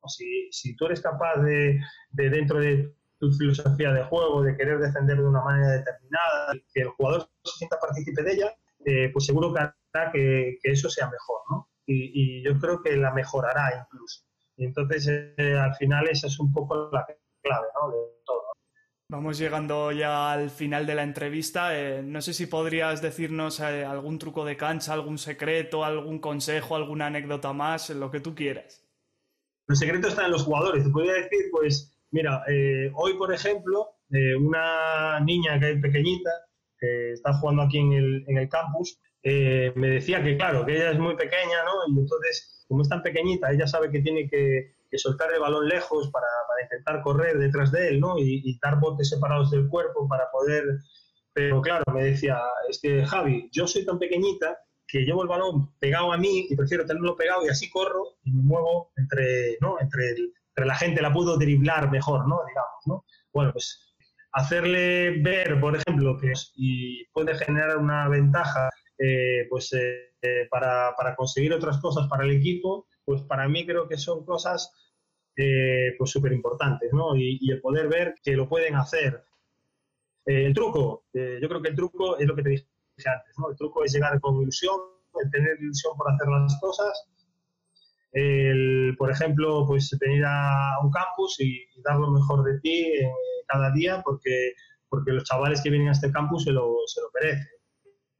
[0.07, 1.81] Si, si tú eres capaz de,
[2.11, 6.83] de, dentro de tu filosofía de juego, de querer defender de una manera determinada, que
[6.83, 8.55] el jugador se sienta partícipe de ella,
[8.85, 11.71] eh, pues seguro que hará que, que, eso sea mejor, ¿no?
[11.87, 14.25] Y, y, yo creo que la mejorará incluso.
[14.57, 17.05] Y entonces, eh, al final, esa es un poco la
[17.43, 17.91] clave, ¿no?
[17.91, 18.43] De todo.
[19.11, 21.79] Vamos llegando ya al final de la entrevista.
[21.79, 26.75] Eh, no sé si podrías decirnos eh, algún truco de cancha, algún secreto, algún consejo,
[26.75, 28.83] alguna anécdota más, lo que tú quieras.
[29.69, 30.85] El secreto está en los jugadores.
[30.85, 36.31] Te podría decir, pues, mira, eh, hoy, por ejemplo, eh, una niña que es pequeñita,
[36.79, 40.77] que está jugando aquí en el, en el campus, eh, me decía que, claro, que
[40.77, 41.73] ella es muy pequeña, ¿no?
[41.89, 45.69] Y entonces, como es tan pequeñita, ella sabe que tiene que, que soltar el balón
[45.69, 48.17] lejos para, para, intentar correr detrás de él, ¿no?
[48.17, 50.65] Y, y dar botes separados del cuerpo para poder...
[51.33, 52.41] Pero claro, me decía,
[52.71, 54.57] es que Javi, yo soy tan pequeñita
[54.87, 58.31] que llevo el balón pegado a mí y prefiero tenerlo pegado y así corro y
[58.31, 59.81] me muevo entre, ¿no?
[59.81, 62.41] entre, el, entre la gente, la puedo driblar mejor, ¿no?
[62.47, 63.05] Digamos, ¿no?
[63.33, 63.95] Bueno, pues
[64.33, 70.95] hacerle ver, por ejemplo, que y puede generar una ventaja eh, pues, eh, eh, para,
[71.17, 74.73] conseguir otras cosas para el equipo, pues para mí creo que son cosas
[75.37, 77.17] eh, pues súper importantes, ¿no?
[77.17, 79.25] Y, y, el poder ver que lo pueden hacer.
[80.27, 82.67] El truco, yo creo que el truco es lo que te dije
[83.05, 83.51] antes, ¿no?
[83.51, 84.77] El truco es llegar con ilusión,
[85.23, 87.14] el tener ilusión por hacer las cosas.
[88.15, 93.11] El, por ejemplo, pues venir a un campus y, dar lo mejor de ti eh,
[93.49, 94.53] cada día porque,
[94.89, 97.49] porque los chavales que vienen a este campus se lo, se lo merecen.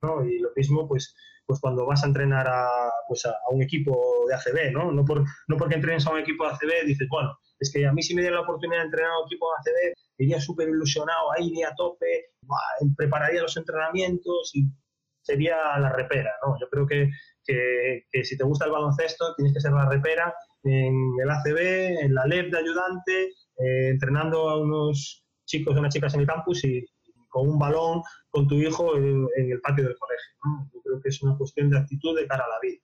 [0.03, 0.27] ¿no?
[0.27, 1.15] Y lo mismo, pues,
[1.47, 2.69] pues cuando vas a entrenar a,
[3.07, 4.91] pues a, a, un equipo de ACB, ¿no?
[4.91, 7.93] No, por, no porque entrenes a un equipo de ACB dices, bueno, es que a
[7.93, 10.69] mí si me diera la oportunidad de entrenar a un equipo de ACB, iría súper
[10.69, 12.33] ilusionado, ahí iría a tope,
[12.97, 14.67] prepararía los entrenamientos y
[15.25, 16.57] sería la repera, ¿no?
[16.61, 17.11] Yo creo que,
[17.45, 22.15] que, si te gusta el baloncesto tienes que ser la repera en el ACB, en
[22.15, 23.25] la LEP de ayudante,
[23.59, 26.85] eh, entrenando a unos chicos y unas chicas en el campus y,
[27.29, 30.33] con un balón con tu hijo en, el patio del colegio.
[30.73, 32.81] Yo creo que es una cuestión de actitud de cara a la vida.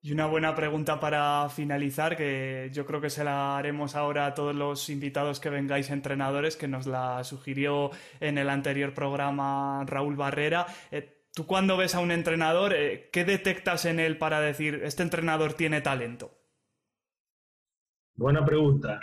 [0.00, 4.34] Y una buena pregunta para finalizar, que yo creo que se la haremos ahora a
[4.34, 7.90] todos los invitados que vengáis entrenadores, que nos la sugirió
[8.20, 10.66] en el anterior programa Raúl Barrera.
[10.90, 15.02] Eh, Tú cuando ves a un entrenador, eh, ¿qué detectas en él para decir, este
[15.02, 16.30] entrenador tiene talento?
[18.14, 19.00] Buena pregunta.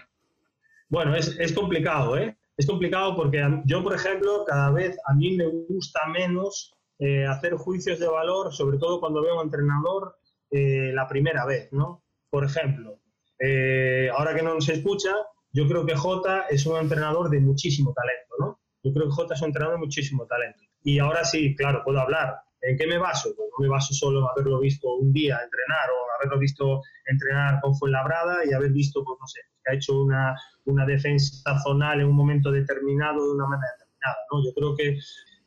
[0.89, 2.36] Bueno, es, es complicado, ¿eh?
[2.57, 7.53] Es complicado porque yo, por ejemplo, cada vez a mí me gusta menos eh, hacer
[7.53, 10.15] juicios de valor, sobre todo cuando veo a un entrenador
[10.49, 12.01] eh, la primera vez, ¿no?
[12.31, 12.99] Por ejemplo,
[13.38, 15.13] eh, ahora que no nos escucha,
[15.51, 18.59] yo creo que Jota es un entrenador de muchísimo talento, ¿no?
[18.81, 20.63] Yo creo que Jota es un entrenador de muchísimo talento.
[20.84, 22.36] Y ahora sí, claro, puedo hablar.
[22.61, 23.34] ¿En qué me baso?
[23.36, 27.59] Pues no me baso solo en haberlo visto un día entrenar o haberlo visto entrenar
[27.61, 31.99] con Fuenlabrada y haber visto, pues no sé, que ha hecho una, una defensa zonal
[31.99, 34.17] en un momento determinado de una manera determinada.
[34.31, 34.43] ¿no?
[34.45, 34.97] Yo creo que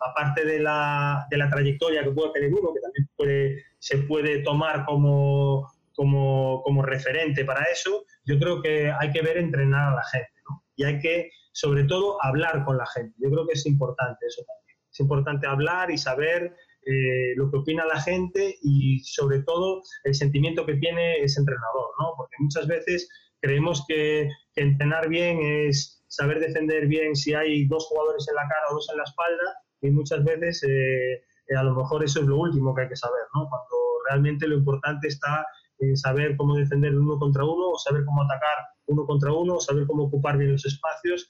[0.00, 4.42] aparte de la, de la trayectoria que puede tener uno, que también puede, se puede
[4.42, 9.96] tomar como, como, como referente para eso, yo creo que hay que ver entrenar a
[9.96, 10.62] la gente ¿no?
[10.76, 13.14] y hay que, sobre todo, hablar con la gente.
[13.18, 14.65] Yo creo que es importante eso también.
[14.96, 20.14] Es importante hablar y saber eh, lo que opina la gente y, sobre todo, el
[20.14, 22.14] sentimiento que tiene ese entrenador, ¿no?
[22.16, 23.06] Porque muchas veces
[23.42, 28.48] creemos que, que entrenar bien es saber defender bien si hay dos jugadores en la
[28.48, 31.22] cara o dos en la espalda y muchas veces eh,
[31.54, 33.48] a lo mejor eso es lo último que hay que saber, ¿no?
[33.50, 33.76] Cuando
[34.08, 35.44] realmente lo importante está
[35.78, 39.60] en saber cómo defender uno contra uno, o saber cómo atacar uno contra uno, o
[39.60, 41.28] saber cómo ocupar bien los espacios.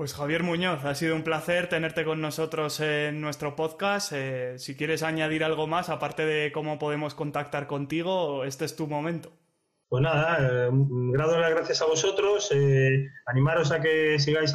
[0.00, 4.12] Pues Javier Muñoz, ha sido un placer tenerte con nosotros en nuestro podcast.
[4.14, 8.86] Eh, si quieres añadir algo más, aparte de cómo podemos contactar contigo, este es tu
[8.86, 9.30] momento.
[9.90, 10.70] Pues nada, eh,
[11.12, 14.54] las gracias a vosotros, eh, animaros a que sigáis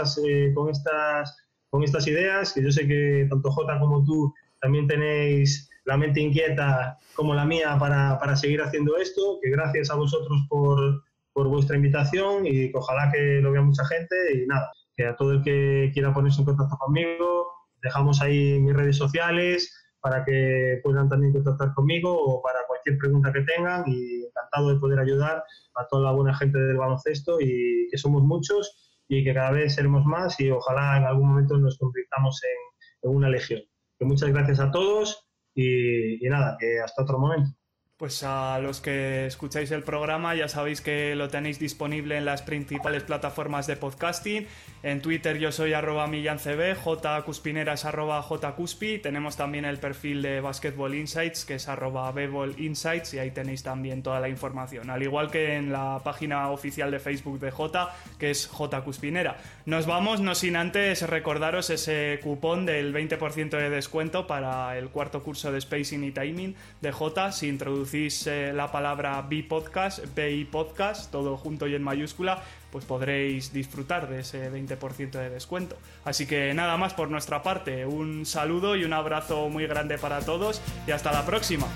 [0.56, 1.38] con estas
[1.70, 6.22] con estas ideas, que yo sé que tanto Jota como tú también tenéis la mente
[6.22, 11.50] inquieta como la mía para, para seguir haciendo esto, que gracias a vosotros por, por,
[11.50, 15.34] vuestra invitación y que ojalá que lo vea mucha gente y nada, que a todo
[15.34, 17.48] el que quiera ponerse en contacto conmigo,
[17.82, 23.34] dejamos ahí mis redes sociales para que puedan también contactar conmigo o para cualquier pregunta
[23.34, 25.44] que tengan y encantado de poder ayudar
[25.76, 29.76] a toda la buena gente del baloncesto y que somos muchos y que cada vez
[29.76, 33.62] seremos más y ojalá en algún momento nos convirtamos en, una legión.
[34.00, 37.52] muchas gracias a todos y nada, que hasta otro momento.
[37.98, 42.42] Pues a los que escucháis el programa ya sabéis que lo tenéis disponible en las
[42.42, 44.48] principales plataformas de podcasting.
[44.84, 49.00] En Twitter yo soy arroba millancb, jcuspineras arroba jcuspi.
[49.00, 52.14] Tenemos también el perfil de Basketball Insights que es arroba
[52.58, 54.90] Insights y ahí tenéis también toda la información.
[54.90, 59.38] Al igual que en la página oficial de Facebook de J que es jcuspinera.
[59.66, 65.24] Nos vamos, no sin antes recordaros ese cupón del 20% de descuento para el cuarto
[65.24, 71.12] curso de Spacing y Timing de J si introducís eh, la palabra B-Podcast, BI Podcast,
[71.12, 75.78] todo junto y en mayúscula, pues podréis disfrutar de ese 20% de descuento.
[76.04, 80.22] Así que nada más por nuestra parte, un saludo y un abrazo muy grande para
[80.22, 81.68] todos y hasta la próxima.